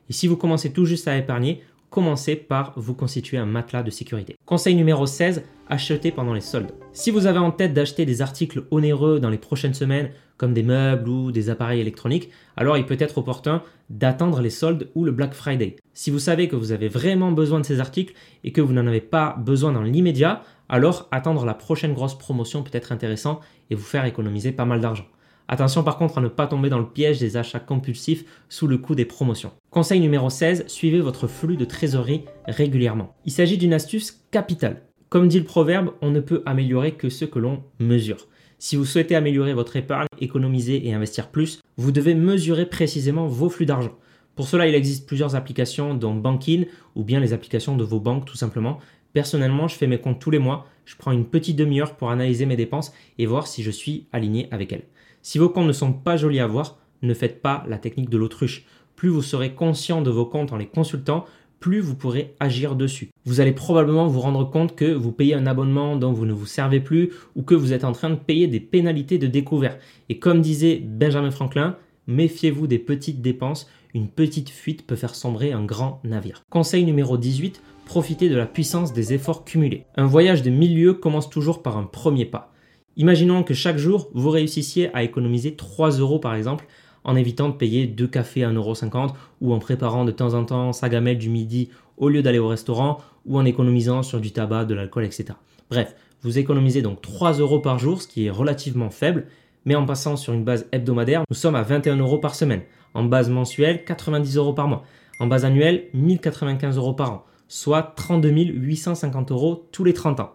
Et 0.10 0.14
si 0.14 0.28
vous 0.28 0.38
commencez 0.38 0.72
tout 0.72 0.86
juste 0.86 1.08
à 1.08 1.18
épargner, 1.18 1.62
commencez 1.90 2.36
par 2.36 2.74
vous 2.78 2.94
constituer 2.94 3.38
un 3.38 3.46
matelas 3.46 3.84
de 3.84 3.92
sécurité. 3.92 4.36
Conseil 4.46 4.76
numéro 4.76 5.06
16, 5.06 5.44
achetez 5.68 6.12
pendant 6.12 6.34
les 6.34 6.42
soldes. 6.42 6.72
Si 6.94 7.12
vous 7.12 7.28
avez 7.28 7.40
en 7.40 7.52
tête 7.52 7.74
d'acheter 7.74 8.06
des 8.06 8.22
articles 8.22 8.64
onéreux 8.72 9.20
dans 9.20 9.30
les 9.30 9.38
prochaines 9.38 9.74
semaines, 9.74 10.10
comme 10.38 10.54
des 10.54 10.64
meubles 10.64 11.10
ou 11.10 11.32
des 11.32 11.50
appareils 11.50 11.82
électroniques, 11.82 12.30
alors 12.58 12.78
il 12.78 12.86
peut 12.86 12.98
être 12.98 13.20
opportun 13.20 13.62
d'attendre 13.90 14.42
les 14.42 14.50
soldes 14.50 14.90
ou 14.96 15.04
le 15.04 15.12
Black 15.12 15.34
Friday. 15.34 15.76
Si 15.94 16.10
vous 16.10 16.18
savez 16.18 16.48
que 16.48 16.56
vous 16.56 16.72
avez 16.72 16.88
vraiment 16.88 17.32
besoin 17.32 17.60
de 17.60 17.66
ces 17.66 17.80
articles 17.80 18.16
et 18.44 18.52
que 18.52 18.62
vous 18.62 18.74
n'en 18.74 18.88
avez 18.88 19.02
pas 19.02 19.36
besoin 19.38 19.74
dans 19.74 19.84
l'immédiat, 19.84 20.44
alors 20.70 21.10
attendre 21.12 21.46
la 21.46 21.54
prochaine 21.54 21.94
grosse 21.94 22.18
promotion 22.18 22.64
peut 22.64 22.76
être 22.76 22.94
intéressant 22.94 23.42
et 23.70 23.76
vous 23.76 23.84
faire 23.84 24.06
économiser 24.06 24.54
pas 24.54 24.66
mal 24.66 24.80
d'argent. 24.80 25.06
Attention 25.54 25.84
par 25.84 25.98
contre 25.98 26.18
à 26.18 26.22
ne 26.22 26.30
pas 26.30 26.48
tomber 26.48 26.70
dans 26.70 26.80
le 26.80 26.88
piège 26.88 27.20
des 27.20 27.36
achats 27.36 27.60
compulsifs 27.60 28.24
sous 28.48 28.68
le 28.68 28.78
coup 28.78 28.96
des 28.96 29.04
promotions. 29.04 29.52
Conseil 29.70 30.00
numéro 30.00 30.30
16, 30.30 30.64
suivez 30.68 31.02
votre 31.02 31.28
flux 31.28 31.58
de 31.58 31.66
trésorerie 31.66 32.24
régulièrement. 32.48 33.14
Il 33.26 33.34
s'agit 33.34 33.58
d'une 33.58 33.74
astuce 33.74 34.24
capitale. 34.32 34.84
Comme 35.10 35.28
dit 35.28 35.40
le 35.40 35.46
proverbe, 35.46 35.92
on 36.02 36.10
ne 36.10 36.22
peut 36.22 36.42
améliorer 36.46 36.94
que 36.94 37.10
ce 37.10 37.26
que 37.26 37.38
l'on 37.38 37.64
mesure. 37.80 38.30
Si 38.60 38.78
vous 38.78 38.86
souhaitez 38.86 39.14
améliorer 39.14 39.54
votre 39.54 39.76
épargne, 39.76 40.08
économiser 40.22 40.88
et 40.88 40.94
investir 40.94 41.28
plus, 41.28 41.60
vous 41.76 41.92
devez 41.92 42.16
mesurer 42.16 42.66
précisément 42.66 43.28
vos 43.28 43.50
flux 43.50 43.66
d'argent. 43.66 43.98
Pour 44.36 44.48
cela, 44.48 44.68
il 44.68 44.76
existe 44.76 45.06
plusieurs 45.06 45.36
applications 45.36 45.96
dont 45.96 46.16
Bankin 46.16 46.64
ou 46.96 47.04
bien 47.04 47.20
les 47.20 47.34
applications 47.34 47.76
de 47.76 47.84
vos 47.84 48.00
banques 48.00 48.24
tout 48.24 48.38
simplement. 48.38 48.80
Personnellement, 49.12 49.68
je 49.68 49.76
fais 49.76 49.88
mes 49.88 50.00
comptes 50.00 50.22
tous 50.22 50.32
les 50.32 50.40
mois, 50.40 50.66
je 50.86 50.96
prends 50.96 51.12
une 51.12 51.26
petite 51.26 51.58
demi-heure 51.58 51.98
pour 51.98 52.10
analyser 52.10 52.46
mes 52.46 52.56
dépenses 52.56 52.94
et 53.18 53.26
voir 53.26 53.48
si 53.48 53.64
je 53.64 53.72
suis 53.72 54.08
aligné 54.14 54.48
avec 54.52 54.72
elles. 54.72 54.86
Si 55.22 55.38
vos 55.38 55.50
comptes 55.50 55.68
ne 55.68 55.74
sont 55.74 55.94
pas 55.94 56.18
jolis 56.18 56.40
à 56.40 56.48
voir, 56.48 56.78
ne 57.02 57.14
faites 57.14 57.42
pas 57.42 57.64
la 57.68 57.78
technique 57.78 58.10
de 58.10 58.18
l'autruche. 58.18 58.66
Plus 58.96 59.10
vous 59.10 59.22
serez 59.22 59.54
conscient 59.54 60.02
de 60.02 60.12
vos 60.12 60.26
comptes 60.26 60.54
en 60.54 60.58
les 60.58 60.68
consultant, 60.68 61.26
plus 61.60 61.80
vous 61.80 61.96
pourrez 61.96 62.34
agir 62.40 62.76
dessus. 62.76 63.12
Vous 63.26 63.40
allez 63.40 63.52
probablement 63.52 64.08
vous 64.08 64.20
rendre 64.20 64.50
compte 64.50 64.76
que 64.76 64.92
vous 64.92 65.12
payez 65.12 65.36
un 65.36 65.46
abonnement 65.46 65.96
dont 65.96 66.12
vous 66.12 66.26
ne 66.26 66.34
vous 66.34 66.48
servez 66.48 66.80
plus 66.80 67.12
ou 67.36 67.44
que 67.44 67.56
vous 67.56 67.72
êtes 67.72 67.84
en 67.84 67.92
train 67.92 68.10
de 68.10 68.16
payer 68.16 68.48
des 68.48 68.60
pénalités 68.60 69.20
de 69.20 69.28
découvert. 69.28 69.78
Et 70.10 70.18
comme 70.18 70.42
disait 70.42 70.82
Benjamin 70.84 71.32
Franklin, 71.32 71.78
méfiez-vous 72.08 72.66
des 72.66 72.80
petites 72.80 73.22
dépenses, 73.22 73.70
une 73.94 74.08
petite 74.08 74.50
fuite 74.50 74.88
peut 74.88 74.96
faire 74.96 75.14
sombrer 75.14 75.52
un 75.52 75.64
grand 75.64 76.00
navire. 76.04 76.42
Conseil 76.50 76.84
numéro 76.84 77.18
18, 77.18 77.62
profitez 77.86 78.28
de 78.28 78.36
la 78.36 78.48
puissance 78.48 78.92
des 78.92 79.14
efforts 79.14 79.46
cumulés. 79.46 79.86
Un 79.96 80.08
voyage 80.08 80.42
de 80.42 80.50
milieu 80.50 80.96
commence 80.96 81.30
toujours 81.30 81.62
par 81.62 81.78
un 81.78 81.84
premier 81.84 82.26
pas. 82.26 82.51
Imaginons 82.98 83.44
que 83.44 83.54
chaque 83.54 83.78
jour, 83.78 84.10
vous 84.14 84.30
réussissiez 84.30 84.94
à 84.94 85.04
économiser 85.04 85.56
3 85.56 85.92
euros 85.92 86.20
par 86.20 86.36
exemple 86.36 86.66
en 87.04 87.16
évitant 87.16 87.50
de 87.50 87.54
payer 87.54 87.88
deux 87.88 88.08
cafés 88.08 88.44
à 88.44 88.52
1,50€ 88.52 89.14
ou 89.40 89.54
en 89.54 89.60
préparant 89.60 90.06
de 90.06 90.12
temps 90.12 90.34
en 90.34 90.44
temps 90.44 90.74
sa 90.74 90.90
gamelle 90.90 91.18
du 91.18 91.30
midi 91.30 91.70
au 91.98 92.10
lieu 92.10 92.22
d'aller 92.22 92.40
au 92.40 92.48
restaurant 92.48 93.00
ou 93.26 93.38
en 93.38 93.46
économisant 93.46 94.04
sur 94.04 94.20
du 94.20 94.32
tabac, 94.32 94.66
de 94.66 94.74
l'alcool, 94.74 95.06
etc. 95.06 95.34
Bref, 95.70 95.96
vous 96.22 96.38
économisez 96.38 96.82
donc 96.82 97.02
3 97.02 97.34
euros 97.34 97.60
par 97.60 97.80
jour, 97.80 98.02
ce 98.02 98.08
qui 98.08 98.26
est 98.26 98.30
relativement 98.30 98.90
faible, 98.90 99.28
mais 99.66 99.76
en 99.76 99.86
passant 99.86 100.18
sur 100.18 100.34
une 100.34 100.44
base 100.44 100.68
hebdomadaire, 100.72 101.24
nous 101.30 101.36
sommes 101.36 101.56
à 101.56 101.64
21 101.64 101.98
euros 101.98 102.18
par 102.18 102.36
semaine. 102.36 102.62
En 102.94 103.04
base 103.04 103.30
mensuelle, 103.30 103.86
90 103.86 104.36
euros 104.38 104.54
par 104.54 104.68
mois. 104.68 104.84
En 105.20 105.28
base 105.28 105.46
annuelle, 105.46 105.86
1095 105.94 106.78
euros 106.78 106.94
par 106.94 107.12
an, 107.12 107.26
soit 107.48 107.94
32 107.96 108.30
850 108.30 109.32
euros 109.32 109.68
tous 109.72 109.84
les 109.84 109.94
30 109.94 110.20
ans. 110.20 110.32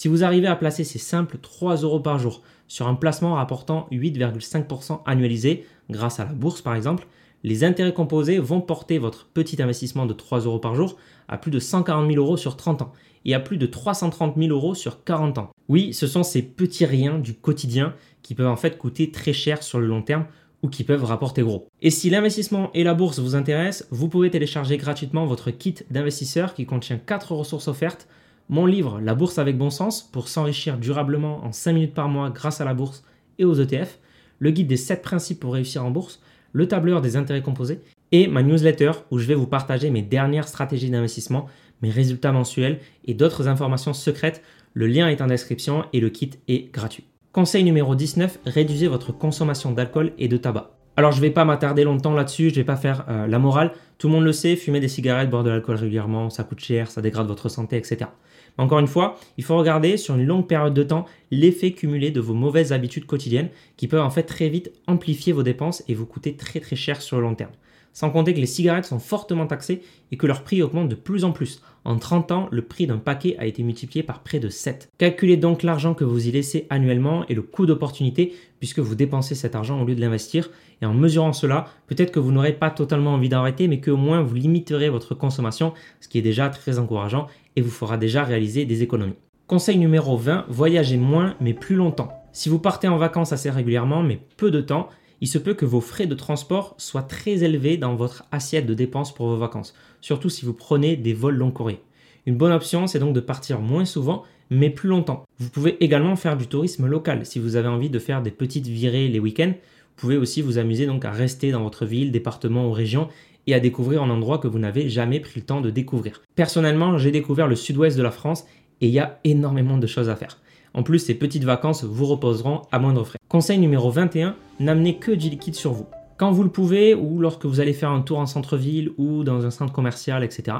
Si 0.00 0.06
vous 0.06 0.22
arrivez 0.22 0.46
à 0.46 0.54
placer 0.54 0.84
ces 0.84 1.00
simples 1.00 1.38
3 1.42 1.78
euros 1.78 1.98
par 1.98 2.20
jour 2.20 2.42
sur 2.68 2.86
un 2.86 2.94
placement 2.94 3.34
rapportant 3.34 3.88
8,5% 3.90 5.00
annualisé 5.04 5.66
grâce 5.90 6.20
à 6.20 6.24
la 6.24 6.32
bourse 6.34 6.62
par 6.62 6.76
exemple, 6.76 7.08
les 7.42 7.64
intérêts 7.64 7.92
composés 7.92 8.38
vont 8.38 8.60
porter 8.60 8.98
votre 8.98 9.26
petit 9.26 9.60
investissement 9.60 10.06
de 10.06 10.12
3 10.12 10.42
euros 10.42 10.60
par 10.60 10.76
jour 10.76 10.96
à 11.26 11.36
plus 11.36 11.50
de 11.50 11.58
140 11.58 12.08
000 12.12 12.24
euros 12.24 12.36
sur 12.36 12.56
30 12.56 12.82
ans 12.82 12.92
et 13.24 13.34
à 13.34 13.40
plus 13.40 13.56
de 13.56 13.66
330 13.66 14.36
000 14.38 14.50
euros 14.52 14.76
sur 14.76 15.02
40 15.02 15.38
ans. 15.38 15.50
Oui, 15.68 15.92
ce 15.92 16.06
sont 16.06 16.22
ces 16.22 16.42
petits 16.42 16.86
riens 16.86 17.18
du 17.18 17.34
quotidien 17.34 17.92
qui 18.22 18.36
peuvent 18.36 18.46
en 18.46 18.56
fait 18.56 18.78
coûter 18.78 19.10
très 19.10 19.32
cher 19.32 19.64
sur 19.64 19.80
le 19.80 19.88
long 19.88 20.02
terme 20.02 20.26
ou 20.62 20.68
qui 20.68 20.84
peuvent 20.84 21.04
rapporter 21.04 21.42
gros. 21.42 21.66
Et 21.82 21.90
si 21.90 22.08
l'investissement 22.08 22.70
et 22.72 22.84
la 22.84 22.94
bourse 22.94 23.18
vous 23.18 23.34
intéressent, 23.34 23.88
vous 23.90 24.08
pouvez 24.08 24.30
télécharger 24.30 24.76
gratuitement 24.76 25.26
votre 25.26 25.50
kit 25.50 25.74
d'investisseur 25.90 26.54
qui 26.54 26.66
contient 26.66 26.98
4 26.98 27.32
ressources 27.32 27.66
offertes 27.66 28.06
mon 28.48 28.64
livre 28.64 29.00
La 29.00 29.14
bourse 29.14 29.38
avec 29.38 29.58
bon 29.58 29.70
sens 29.70 30.02
pour 30.02 30.28
s'enrichir 30.28 30.78
durablement 30.78 31.44
en 31.44 31.52
5 31.52 31.72
minutes 31.72 31.94
par 31.94 32.08
mois 32.08 32.30
grâce 32.30 32.60
à 32.60 32.64
la 32.64 32.74
bourse 32.74 33.04
et 33.38 33.44
aux 33.44 33.54
ETF, 33.54 33.98
le 34.38 34.50
guide 34.50 34.68
des 34.68 34.76
7 34.76 35.02
principes 35.02 35.40
pour 35.40 35.52
réussir 35.52 35.84
en 35.84 35.90
bourse, 35.90 36.20
le 36.52 36.66
tableur 36.66 37.00
des 37.00 37.16
intérêts 37.16 37.42
composés 37.42 37.80
et 38.10 38.26
ma 38.26 38.42
newsletter 38.42 38.92
où 39.10 39.18
je 39.18 39.26
vais 39.26 39.34
vous 39.34 39.46
partager 39.46 39.90
mes 39.90 40.02
dernières 40.02 40.48
stratégies 40.48 40.90
d'investissement, 40.90 41.46
mes 41.82 41.90
résultats 41.90 42.32
mensuels 42.32 42.80
et 43.04 43.14
d'autres 43.14 43.48
informations 43.48 43.92
secrètes. 43.92 44.42
Le 44.72 44.86
lien 44.86 45.08
est 45.08 45.20
en 45.20 45.26
description 45.26 45.84
et 45.92 46.00
le 46.00 46.08
kit 46.08 46.30
est 46.48 46.72
gratuit. 46.72 47.04
Conseil 47.32 47.64
numéro 47.64 47.94
19, 47.94 48.40
réduisez 48.46 48.88
votre 48.88 49.12
consommation 49.12 49.72
d'alcool 49.72 50.12
et 50.18 50.28
de 50.28 50.36
tabac. 50.38 50.77
Alors 50.98 51.12
je 51.12 51.18
ne 51.18 51.22
vais 51.22 51.30
pas 51.30 51.44
m'attarder 51.44 51.84
longtemps 51.84 52.12
là-dessus, 52.12 52.50
je 52.50 52.56
vais 52.56 52.64
pas 52.64 52.74
faire 52.74 53.04
euh, 53.08 53.28
la 53.28 53.38
morale. 53.38 53.70
Tout 53.98 54.08
le 54.08 54.14
monde 54.14 54.24
le 54.24 54.32
sait, 54.32 54.56
fumer 54.56 54.80
des 54.80 54.88
cigarettes, 54.88 55.30
boire 55.30 55.44
de 55.44 55.50
l'alcool 55.50 55.76
régulièrement, 55.76 56.28
ça 56.28 56.42
coûte 56.42 56.58
cher, 56.58 56.90
ça 56.90 57.00
dégrade 57.00 57.28
votre 57.28 57.48
santé, 57.48 57.76
etc. 57.76 58.10
Encore 58.56 58.80
une 58.80 58.88
fois, 58.88 59.16
il 59.36 59.44
faut 59.44 59.56
regarder 59.56 59.96
sur 59.96 60.16
une 60.16 60.26
longue 60.26 60.48
période 60.48 60.74
de 60.74 60.82
temps 60.82 61.06
l'effet 61.30 61.70
cumulé 61.70 62.10
de 62.10 62.20
vos 62.20 62.34
mauvaises 62.34 62.72
habitudes 62.72 63.06
quotidiennes 63.06 63.50
qui 63.76 63.86
peuvent 63.86 64.02
en 64.02 64.10
fait 64.10 64.24
très 64.24 64.48
vite 64.48 64.72
amplifier 64.88 65.32
vos 65.32 65.44
dépenses 65.44 65.84
et 65.86 65.94
vous 65.94 66.04
coûter 66.04 66.34
très 66.34 66.58
très 66.58 66.74
cher 66.74 67.00
sur 67.00 67.18
le 67.18 67.22
long 67.22 67.36
terme. 67.36 67.52
Sans 67.98 68.10
compter 68.10 68.32
que 68.32 68.38
les 68.38 68.46
cigarettes 68.46 68.84
sont 68.84 69.00
fortement 69.00 69.48
taxées 69.48 69.82
et 70.12 70.16
que 70.16 70.28
leur 70.28 70.44
prix 70.44 70.62
augmente 70.62 70.88
de 70.88 70.94
plus 70.94 71.24
en 71.24 71.32
plus. 71.32 71.60
En 71.84 71.98
30 71.98 72.30
ans, 72.30 72.48
le 72.52 72.62
prix 72.62 72.86
d'un 72.86 72.98
paquet 72.98 73.34
a 73.40 73.46
été 73.46 73.64
multiplié 73.64 74.04
par 74.04 74.22
près 74.22 74.38
de 74.38 74.48
7. 74.48 74.88
Calculez 74.98 75.36
donc 75.36 75.64
l'argent 75.64 75.94
que 75.94 76.04
vous 76.04 76.28
y 76.28 76.30
laissez 76.30 76.68
annuellement 76.70 77.26
et 77.26 77.34
le 77.34 77.42
coût 77.42 77.66
d'opportunité 77.66 78.34
puisque 78.60 78.78
vous 78.78 78.94
dépensez 78.94 79.34
cet 79.34 79.56
argent 79.56 79.82
au 79.82 79.84
lieu 79.84 79.96
de 79.96 80.00
l'investir. 80.00 80.48
Et 80.80 80.86
en 80.86 80.94
mesurant 80.94 81.32
cela, 81.32 81.66
peut-être 81.88 82.12
que 82.12 82.20
vous 82.20 82.30
n'aurez 82.30 82.52
pas 82.52 82.70
totalement 82.70 83.14
envie 83.14 83.28
d'arrêter, 83.28 83.66
mais 83.66 83.80
qu'au 83.80 83.96
moins 83.96 84.22
vous 84.22 84.36
limiterez 84.36 84.90
votre 84.90 85.16
consommation, 85.16 85.72
ce 85.98 86.06
qui 86.06 86.18
est 86.18 86.22
déjà 86.22 86.50
très 86.50 86.78
encourageant 86.78 87.26
et 87.56 87.62
vous 87.62 87.68
fera 87.68 87.96
déjà 87.96 88.22
réaliser 88.22 88.64
des 88.64 88.84
économies. 88.84 89.16
Conseil 89.48 89.76
numéro 89.76 90.16
20, 90.16 90.44
voyagez 90.48 90.98
moins 90.98 91.34
mais 91.40 91.52
plus 91.52 91.74
longtemps. 91.74 92.12
Si 92.30 92.48
vous 92.48 92.60
partez 92.60 92.86
en 92.86 92.96
vacances 92.96 93.32
assez 93.32 93.50
régulièrement 93.50 94.04
mais 94.04 94.20
peu 94.36 94.52
de 94.52 94.60
temps, 94.60 94.88
il 95.20 95.28
se 95.28 95.38
peut 95.38 95.54
que 95.54 95.64
vos 95.64 95.80
frais 95.80 96.06
de 96.06 96.14
transport 96.14 96.74
soient 96.78 97.02
très 97.02 97.42
élevés 97.42 97.76
dans 97.76 97.94
votre 97.94 98.24
assiette 98.30 98.66
de 98.66 98.74
dépenses 98.74 99.14
pour 99.14 99.26
vos 99.26 99.36
vacances, 99.36 99.74
surtout 100.00 100.28
si 100.28 100.44
vous 100.44 100.52
prenez 100.52 100.96
des 100.96 101.12
vols 101.12 101.36
long 101.36 101.50
courriers. 101.50 101.80
Une 102.26 102.36
bonne 102.36 102.52
option, 102.52 102.86
c'est 102.86 102.98
donc 102.98 103.14
de 103.14 103.20
partir 103.20 103.60
moins 103.60 103.84
souvent, 103.84 104.24
mais 104.50 104.70
plus 104.70 104.88
longtemps. 104.88 105.24
Vous 105.38 105.50
pouvez 105.50 105.82
également 105.82 106.16
faire 106.16 106.36
du 106.36 106.46
tourisme 106.46 106.86
local 106.86 107.24
si 107.26 107.38
vous 107.38 107.56
avez 107.56 107.68
envie 107.68 107.90
de 107.90 107.98
faire 107.98 108.22
des 108.22 108.30
petites 108.30 108.66
virées 108.66 109.08
les 109.08 109.18
week-ends. 109.18 109.52
Vous 109.54 110.00
pouvez 110.00 110.16
aussi 110.16 110.42
vous 110.42 110.58
amuser 110.58 110.86
donc 110.86 111.04
à 111.04 111.10
rester 111.10 111.50
dans 111.50 111.62
votre 111.62 111.86
ville, 111.86 112.12
département 112.12 112.68
ou 112.68 112.72
région 112.72 113.08
et 113.46 113.54
à 113.54 113.60
découvrir 113.60 114.02
un 114.02 114.10
endroit 114.10 114.38
que 114.38 114.46
vous 114.46 114.58
n'avez 114.58 114.88
jamais 114.88 115.20
pris 115.20 115.40
le 115.40 115.46
temps 115.46 115.60
de 115.60 115.70
découvrir. 115.70 116.22
Personnellement, 116.34 116.98
j'ai 116.98 117.10
découvert 117.10 117.48
le 117.48 117.56
sud-ouest 117.56 117.96
de 117.96 118.02
la 118.02 118.10
France 118.10 118.44
et 118.80 118.86
il 118.86 118.92
y 118.92 118.98
a 118.98 119.18
énormément 119.24 119.78
de 119.78 119.86
choses 119.86 120.08
à 120.08 120.16
faire. 120.16 120.38
En 120.74 120.82
plus, 120.82 120.98
ces 120.98 121.14
petites 121.14 121.44
vacances 121.44 121.84
vous 121.84 122.06
reposeront 122.06 122.62
à 122.70 122.78
moindre 122.78 123.04
frais. 123.04 123.18
Conseil 123.28 123.58
numéro 123.58 123.90
21, 123.90 124.36
n'amenez 124.60 124.96
que 124.96 125.12
du 125.12 125.28
liquide 125.28 125.54
sur 125.54 125.72
vous. 125.72 125.86
Quand 126.16 126.32
vous 126.32 126.42
le 126.42 126.50
pouvez, 126.50 126.94
ou 126.94 127.20
lorsque 127.20 127.46
vous 127.46 127.60
allez 127.60 127.72
faire 127.72 127.90
un 127.90 128.00
tour 128.00 128.18
en 128.18 128.26
centre-ville 128.26 128.90
ou 128.98 129.24
dans 129.24 129.46
un 129.46 129.50
centre 129.50 129.72
commercial, 129.72 130.24
etc., 130.24 130.58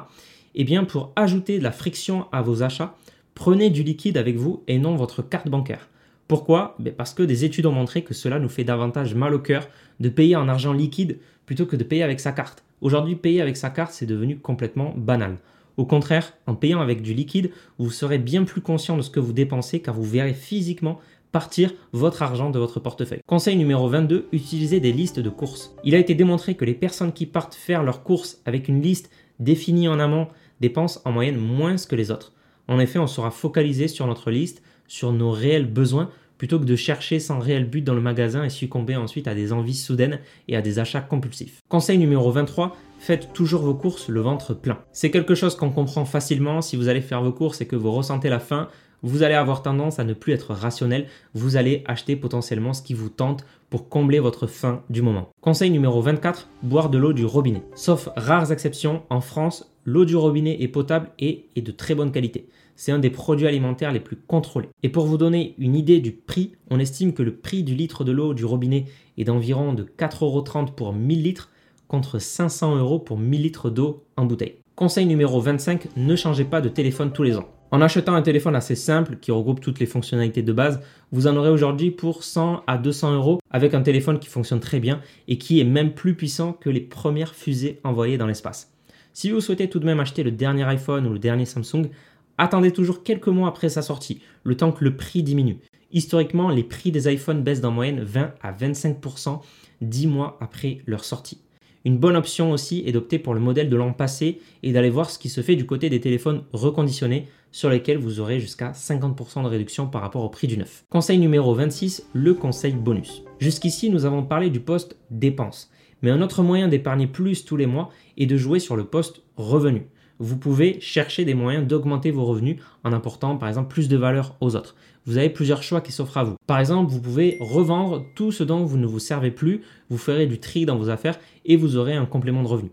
eh 0.54 0.64
bien, 0.64 0.84
pour 0.84 1.12
ajouter 1.16 1.58
de 1.58 1.64
la 1.64 1.72
friction 1.72 2.26
à 2.32 2.42
vos 2.42 2.62
achats, 2.62 2.94
prenez 3.34 3.70
du 3.70 3.82
liquide 3.82 4.16
avec 4.16 4.36
vous 4.36 4.62
et 4.66 4.78
non 4.78 4.96
votre 4.96 5.22
carte 5.22 5.48
bancaire. 5.48 5.88
Pourquoi? 6.28 6.76
Ben, 6.78 6.92
Parce 6.92 7.14
que 7.14 7.22
des 7.22 7.44
études 7.44 7.66
ont 7.66 7.72
montré 7.72 8.02
que 8.02 8.14
cela 8.14 8.38
nous 8.38 8.48
fait 8.48 8.64
davantage 8.64 9.14
mal 9.14 9.34
au 9.34 9.38
cœur 9.38 9.66
de 9.98 10.08
payer 10.08 10.36
en 10.36 10.48
argent 10.48 10.72
liquide 10.72 11.18
plutôt 11.46 11.66
que 11.66 11.76
de 11.76 11.84
payer 11.84 12.02
avec 12.02 12.20
sa 12.20 12.32
carte. 12.32 12.62
Aujourd'hui, 12.80 13.16
payer 13.16 13.40
avec 13.40 13.56
sa 13.56 13.70
carte, 13.70 13.92
c'est 13.92 14.06
devenu 14.06 14.38
complètement 14.38 14.94
banal. 14.96 15.38
Au 15.78 15.86
contraire, 15.86 16.34
en 16.48 16.56
payant 16.56 16.80
avec 16.80 17.02
du 17.02 17.14
liquide, 17.14 17.52
vous 17.78 17.92
serez 17.92 18.18
bien 18.18 18.42
plus 18.42 18.60
conscient 18.60 18.96
de 18.96 19.02
ce 19.02 19.10
que 19.10 19.20
vous 19.20 19.32
dépensez 19.32 19.80
car 19.80 19.94
vous 19.94 20.02
verrez 20.02 20.34
physiquement 20.34 20.98
partir 21.30 21.72
votre 21.92 22.22
argent 22.22 22.50
de 22.50 22.58
votre 22.58 22.80
portefeuille. 22.80 23.20
Conseil 23.28 23.56
numéro 23.56 23.88
22, 23.88 24.26
utilisez 24.32 24.80
des 24.80 24.92
listes 24.92 25.20
de 25.20 25.30
courses. 25.30 25.76
Il 25.84 25.94
a 25.94 25.98
été 25.98 26.16
démontré 26.16 26.56
que 26.56 26.64
les 26.64 26.74
personnes 26.74 27.12
qui 27.12 27.26
partent 27.26 27.54
faire 27.54 27.84
leurs 27.84 28.02
courses 28.02 28.40
avec 28.44 28.66
une 28.66 28.82
liste 28.82 29.08
définie 29.38 29.86
en 29.86 30.00
amont 30.00 30.26
dépensent 30.60 31.00
en 31.04 31.12
moyenne 31.12 31.38
moins 31.38 31.76
que 31.76 31.94
les 31.94 32.10
autres. 32.10 32.32
En 32.66 32.80
effet, 32.80 32.98
on 32.98 33.06
sera 33.06 33.30
focalisé 33.30 33.86
sur 33.86 34.08
notre 34.08 34.32
liste, 34.32 34.62
sur 34.88 35.12
nos 35.12 35.30
réels 35.30 35.70
besoins, 35.70 36.10
plutôt 36.38 36.58
que 36.58 36.64
de 36.64 36.76
chercher 36.76 37.20
sans 37.20 37.38
réel 37.38 37.70
but 37.70 37.82
dans 37.82 37.94
le 37.94 38.00
magasin 38.00 38.42
et 38.42 38.50
succomber 38.50 38.96
ensuite 38.96 39.28
à 39.28 39.34
des 39.34 39.52
envies 39.52 39.74
soudaines 39.74 40.18
et 40.48 40.56
à 40.56 40.62
des 40.62 40.80
achats 40.80 41.00
compulsifs. 41.00 41.60
Conseil 41.68 41.98
numéro 41.98 42.30
23, 42.32 42.76
faites 42.98 43.32
toujours 43.32 43.62
vos 43.62 43.74
courses 43.74 44.08
le 44.08 44.20
ventre 44.20 44.54
plein. 44.54 44.78
C'est 44.92 45.10
quelque 45.10 45.34
chose 45.34 45.56
qu'on 45.56 45.70
comprend 45.70 46.04
facilement 46.04 46.60
si 46.60 46.76
vous 46.76 46.88
allez 46.88 47.00
faire 47.00 47.22
vos 47.22 47.32
courses 47.32 47.60
et 47.60 47.66
que 47.66 47.76
vous 47.76 47.92
ressentez 47.92 48.28
la 48.28 48.40
faim. 48.40 48.68
Vous 49.02 49.22
allez 49.22 49.34
avoir 49.34 49.62
tendance 49.62 50.00
à 50.00 50.04
ne 50.04 50.12
plus 50.12 50.32
être 50.32 50.52
rationnel, 50.52 51.06
vous 51.32 51.56
allez 51.56 51.84
acheter 51.86 52.16
potentiellement 52.16 52.72
ce 52.72 52.82
qui 52.82 52.94
vous 52.94 53.08
tente 53.08 53.46
pour 53.70 53.88
combler 53.88 54.18
votre 54.18 54.48
faim 54.48 54.82
du 54.90 55.02
moment. 55.02 55.28
Conseil 55.40 55.70
numéro 55.70 56.02
24, 56.02 56.48
boire 56.64 56.90
de 56.90 56.98
l'eau 56.98 57.12
du 57.12 57.24
robinet. 57.24 57.62
Sauf 57.76 58.08
rares 58.16 58.50
exceptions, 58.50 59.02
en 59.08 59.20
France, 59.20 59.72
l'eau 59.84 60.04
du 60.04 60.16
robinet 60.16 60.60
est 60.62 60.68
potable 60.68 61.10
et 61.20 61.46
est 61.54 61.62
de 61.62 61.70
très 61.70 61.94
bonne 61.94 62.10
qualité. 62.10 62.48
C'est 62.74 62.92
un 62.92 62.98
des 62.98 63.10
produits 63.10 63.46
alimentaires 63.46 63.92
les 63.92 64.00
plus 64.00 64.16
contrôlés. 64.16 64.68
Et 64.82 64.88
pour 64.88 65.06
vous 65.06 65.16
donner 65.16 65.54
une 65.58 65.74
idée 65.74 66.00
du 66.00 66.12
prix, 66.12 66.52
on 66.70 66.78
estime 66.78 67.12
que 67.12 67.22
le 67.22 67.36
prix 67.36 67.62
du 67.62 67.74
litre 67.74 68.04
de 68.04 68.12
l'eau 68.12 68.34
du 68.34 68.44
robinet 68.44 68.86
est 69.16 69.24
d'environ 69.24 69.72
de 69.72 69.84
4,30€ 69.84 70.74
pour 70.74 70.92
1000 70.92 71.22
litres 71.22 71.50
contre 71.88 72.18
500 72.18 72.76
euros 72.76 72.98
pour 72.98 73.18
1000 73.18 73.42
litres 73.42 73.70
d'eau 73.70 74.04
en 74.16 74.26
bouteille. 74.26 74.58
Conseil 74.76 75.06
numéro 75.06 75.40
25, 75.40 75.88
ne 75.96 76.14
changez 76.14 76.44
pas 76.44 76.60
de 76.60 76.68
téléphone 76.68 77.12
tous 77.12 77.24
les 77.24 77.36
ans. 77.36 77.48
En 77.70 77.82
achetant 77.82 78.14
un 78.14 78.22
téléphone 78.22 78.56
assez 78.56 78.76
simple 78.76 79.16
qui 79.16 79.30
regroupe 79.30 79.60
toutes 79.60 79.78
les 79.78 79.86
fonctionnalités 79.86 80.42
de 80.42 80.52
base, 80.52 80.80
vous 81.12 81.26
en 81.26 81.36
aurez 81.36 81.50
aujourd'hui 81.50 81.90
pour 81.90 82.22
100 82.22 82.62
à 82.66 82.78
200 82.78 83.14
euros 83.14 83.40
avec 83.50 83.74
un 83.74 83.82
téléphone 83.82 84.18
qui 84.18 84.28
fonctionne 84.28 84.60
très 84.60 84.80
bien 84.80 85.00
et 85.26 85.36
qui 85.36 85.60
est 85.60 85.64
même 85.64 85.92
plus 85.92 86.14
puissant 86.14 86.52
que 86.52 86.70
les 86.70 86.80
premières 86.80 87.34
fusées 87.34 87.80
envoyées 87.84 88.16
dans 88.16 88.26
l'espace. 88.26 88.72
Si 89.12 89.30
vous 89.30 89.40
souhaitez 89.40 89.68
tout 89.68 89.80
de 89.80 89.84
même 89.84 90.00
acheter 90.00 90.22
le 90.22 90.30
dernier 90.30 90.62
iPhone 90.64 91.06
ou 91.06 91.12
le 91.12 91.18
dernier 91.18 91.44
Samsung, 91.44 91.90
attendez 92.38 92.70
toujours 92.70 93.02
quelques 93.02 93.28
mois 93.28 93.48
après 93.48 93.68
sa 93.68 93.82
sortie, 93.82 94.22
le 94.44 94.56
temps 94.56 94.72
que 94.72 94.84
le 94.84 94.96
prix 94.96 95.22
diminue. 95.22 95.58
Historiquement, 95.90 96.50
les 96.50 96.64
prix 96.64 96.90
des 96.90 97.12
iPhones 97.12 97.42
baissent 97.42 97.60
d'en 97.60 97.70
moyenne 97.70 98.02
20 98.02 98.34
à 98.40 98.52
25% 98.52 99.40
10 99.80 100.06
mois 100.06 100.38
après 100.40 100.78
leur 100.86 101.04
sortie. 101.04 101.42
Une 101.84 101.98
bonne 101.98 102.16
option 102.16 102.52
aussi 102.52 102.82
est 102.86 102.92
d'opter 102.92 103.18
pour 103.18 103.34
le 103.34 103.40
modèle 103.40 103.70
de 103.70 103.76
l'an 103.76 103.92
passé 103.92 104.40
et 104.62 104.72
d'aller 104.72 104.90
voir 104.90 105.10
ce 105.10 105.18
qui 105.18 105.28
se 105.28 105.40
fait 105.40 105.56
du 105.56 105.66
côté 105.66 105.90
des 105.90 106.00
téléphones 106.00 106.44
reconditionnés 106.52 107.26
sur 107.52 107.70
lesquels 107.70 107.98
vous 107.98 108.20
aurez 108.20 108.40
jusqu'à 108.40 108.72
50% 108.72 109.42
de 109.42 109.48
réduction 109.48 109.86
par 109.86 110.02
rapport 110.02 110.24
au 110.24 110.28
prix 110.28 110.46
du 110.46 110.58
neuf. 110.58 110.84
Conseil 110.90 111.18
numéro 111.18 111.54
26, 111.54 112.08
le 112.12 112.34
conseil 112.34 112.72
bonus. 112.72 113.22
Jusqu'ici, 113.38 113.90
nous 113.90 114.04
avons 114.04 114.22
parlé 114.22 114.50
du 114.50 114.60
poste 114.60 114.96
dépense. 115.10 115.70
Mais 116.02 116.10
un 116.10 116.22
autre 116.22 116.42
moyen 116.42 116.68
d'épargner 116.68 117.06
plus 117.06 117.44
tous 117.44 117.56
les 117.56 117.66
mois 117.66 117.90
est 118.16 118.26
de 118.26 118.36
jouer 118.36 118.58
sur 118.58 118.76
le 118.76 118.84
poste 118.84 119.22
revenu. 119.36 119.86
Vous 120.18 120.36
pouvez 120.36 120.80
chercher 120.80 121.24
des 121.24 121.34
moyens 121.34 121.66
d'augmenter 121.66 122.10
vos 122.10 122.24
revenus 122.24 122.56
en 122.84 122.92
apportant 122.92 123.36
par 123.36 123.48
exemple 123.48 123.72
plus 123.72 123.88
de 123.88 123.96
valeur 123.96 124.36
aux 124.40 124.56
autres 124.56 124.74
vous 125.08 125.16
avez 125.16 125.30
plusieurs 125.30 125.62
choix 125.62 125.80
qui 125.80 125.90
s'offrent 125.90 126.18
à 126.18 126.24
vous. 126.24 126.36
Par 126.46 126.60
exemple, 126.60 126.92
vous 126.92 127.00
pouvez 127.00 127.38
revendre 127.40 128.04
tout 128.14 128.30
ce 128.30 128.44
dont 128.44 128.64
vous 128.64 128.76
ne 128.76 128.86
vous 128.86 128.98
servez 128.98 129.30
plus, 129.30 129.62
vous 129.88 129.96
ferez 129.96 130.26
du 130.26 130.38
tri 130.38 130.66
dans 130.66 130.76
vos 130.76 130.90
affaires 130.90 131.18
et 131.46 131.56
vous 131.56 131.78
aurez 131.78 131.94
un 131.94 132.04
complément 132.04 132.42
de 132.42 132.48
revenu. 132.48 132.70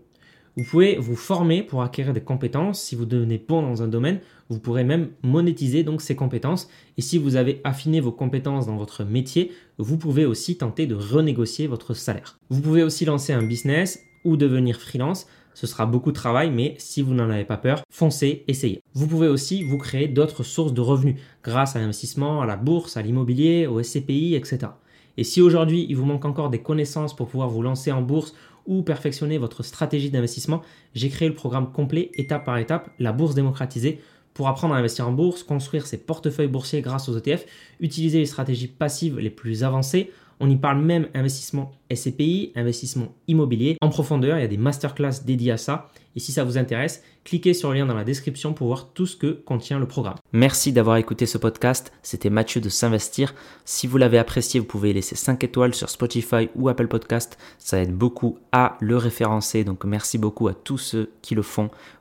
Vous 0.58 0.64
pouvez 0.64 0.96
vous 0.96 1.16
former 1.16 1.62
pour 1.62 1.82
acquérir 1.82 2.12
des 2.12 2.20
compétences. 2.20 2.82
Si 2.82 2.94
vous 2.94 3.06
devenez 3.06 3.38
bon 3.38 3.62
dans 3.62 3.82
un 3.82 3.88
domaine, 3.88 4.20
vous 4.50 4.58
pourrez 4.58 4.84
même 4.84 5.08
monétiser 5.22 5.82
donc 5.82 6.02
ces 6.02 6.14
compétences. 6.14 6.68
Et 6.98 7.00
si 7.00 7.16
vous 7.16 7.36
avez 7.36 7.62
affiné 7.64 8.00
vos 8.00 8.12
compétences 8.12 8.66
dans 8.66 8.76
votre 8.76 9.02
métier, 9.02 9.52
vous 9.78 9.96
pouvez 9.96 10.26
aussi 10.26 10.58
tenter 10.58 10.86
de 10.86 10.94
renégocier 10.94 11.66
votre 11.66 11.94
salaire. 11.94 12.38
Vous 12.50 12.60
pouvez 12.60 12.82
aussi 12.82 13.06
lancer 13.06 13.32
un 13.32 13.42
business 13.42 14.04
ou 14.24 14.36
devenir 14.36 14.78
freelance 14.78 15.26
ce 15.56 15.66
sera 15.66 15.86
beaucoup 15.86 16.10
de 16.10 16.16
travail, 16.16 16.50
mais 16.50 16.74
si 16.76 17.00
vous 17.00 17.14
n'en 17.14 17.30
avez 17.30 17.46
pas 17.46 17.56
peur, 17.56 17.80
foncez, 17.90 18.44
essayez. 18.46 18.82
Vous 18.92 19.06
pouvez 19.06 19.26
aussi 19.26 19.62
vous 19.62 19.78
créer 19.78 20.06
d'autres 20.06 20.42
sources 20.42 20.74
de 20.74 20.82
revenus 20.82 21.16
grâce 21.42 21.76
à 21.76 21.78
l'investissement, 21.78 22.42
à 22.42 22.46
la 22.46 22.58
bourse, 22.58 22.98
à 22.98 23.02
l'immobilier, 23.02 23.66
au 23.66 23.82
SCPI, 23.82 24.34
etc. 24.34 24.72
Et 25.16 25.24
si 25.24 25.40
aujourd'hui 25.40 25.86
il 25.88 25.96
vous 25.96 26.04
manque 26.04 26.26
encore 26.26 26.50
des 26.50 26.60
connaissances 26.60 27.16
pour 27.16 27.28
pouvoir 27.28 27.48
vous 27.48 27.62
lancer 27.62 27.90
en 27.90 28.02
bourse 28.02 28.34
ou 28.66 28.82
perfectionner 28.82 29.38
votre 29.38 29.62
stratégie 29.62 30.10
d'investissement, 30.10 30.60
j'ai 30.94 31.08
créé 31.08 31.26
le 31.26 31.34
programme 31.34 31.72
complet 31.72 32.10
étape 32.16 32.44
par 32.44 32.58
étape, 32.58 32.90
la 32.98 33.12
bourse 33.12 33.34
démocratisée, 33.34 34.02
pour 34.34 34.48
apprendre 34.48 34.74
à 34.74 34.76
investir 34.76 35.08
en 35.08 35.12
bourse, 35.12 35.42
construire 35.42 35.86
ses 35.86 35.96
portefeuilles 35.96 36.48
boursiers 36.48 36.82
grâce 36.82 37.08
aux 37.08 37.16
ETF, 37.16 37.46
utiliser 37.80 38.18
les 38.18 38.26
stratégies 38.26 38.68
passives 38.68 39.18
les 39.18 39.30
plus 39.30 39.64
avancées, 39.64 40.12
on 40.40 40.50
y 40.50 40.56
parle 40.56 40.80
même 40.80 41.08
investissement 41.14 41.72
SCPI, 41.92 42.52
investissement 42.56 43.14
immobilier. 43.28 43.76
En 43.80 43.88
profondeur, 43.88 44.38
il 44.38 44.42
y 44.42 44.44
a 44.44 44.48
des 44.48 44.56
masterclass 44.56 45.24
dédiées 45.24 45.52
à 45.52 45.56
ça. 45.56 45.88
Et 46.14 46.18
si 46.18 46.32
ça 46.32 46.44
vous 46.44 46.56
intéresse, 46.56 47.02
cliquez 47.24 47.52
sur 47.52 47.70
le 47.70 47.76
lien 47.76 47.86
dans 47.86 47.94
la 47.94 48.04
description 48.04 48.54
pour 48.54 48.68
voir 48.68 48.88
tout 48.94 49.04
ce 49.04 49.16
que 49.16 49.32
contient 49.32 49.78
le 49.78 49.86
programme. 49.86 50.16
Merci 50.32 50.72
d'avoir 50.72 50.96
écouté 50.96 51.26
ce 51.26 51.36
podcast. 51.36 51.92
C'était 52.02 52.30
Mathieu 52.30 52.62
de 52.62 52.70
S'investir. 52.70 53.34
Si 53.66 53.86
vous 53.86 53.98
l'avez 53.98 54.16
apprécié, 54.16 54.58
vous 54.58 54.66
pouvez 54.66 54.94
laisser 54.94 55.14
5 55.14 55.44
étoiles 55.44 55.74
sur 55.74 55.90
Spotify 55.90 56.48
ou 56.54 56.70
Apple 56.70 56.88
Podcast. 56.88 57.36
Ça 57.58 57.82
aide 57.82 57.92
beaucoup 57.92 58.38
à 58.50 58.78
le 58.80 58.96
référencer. 58.96 59.62
Donc 59.62 59.84
merci 59.84 60.16
beaucoup 60.16 60.48
à 60.48 60.54
tous 60.54 60.78
ceux 60.78 61.10
qui 61.20 61.34
le 61.34 61.42
font. 61.42 61.70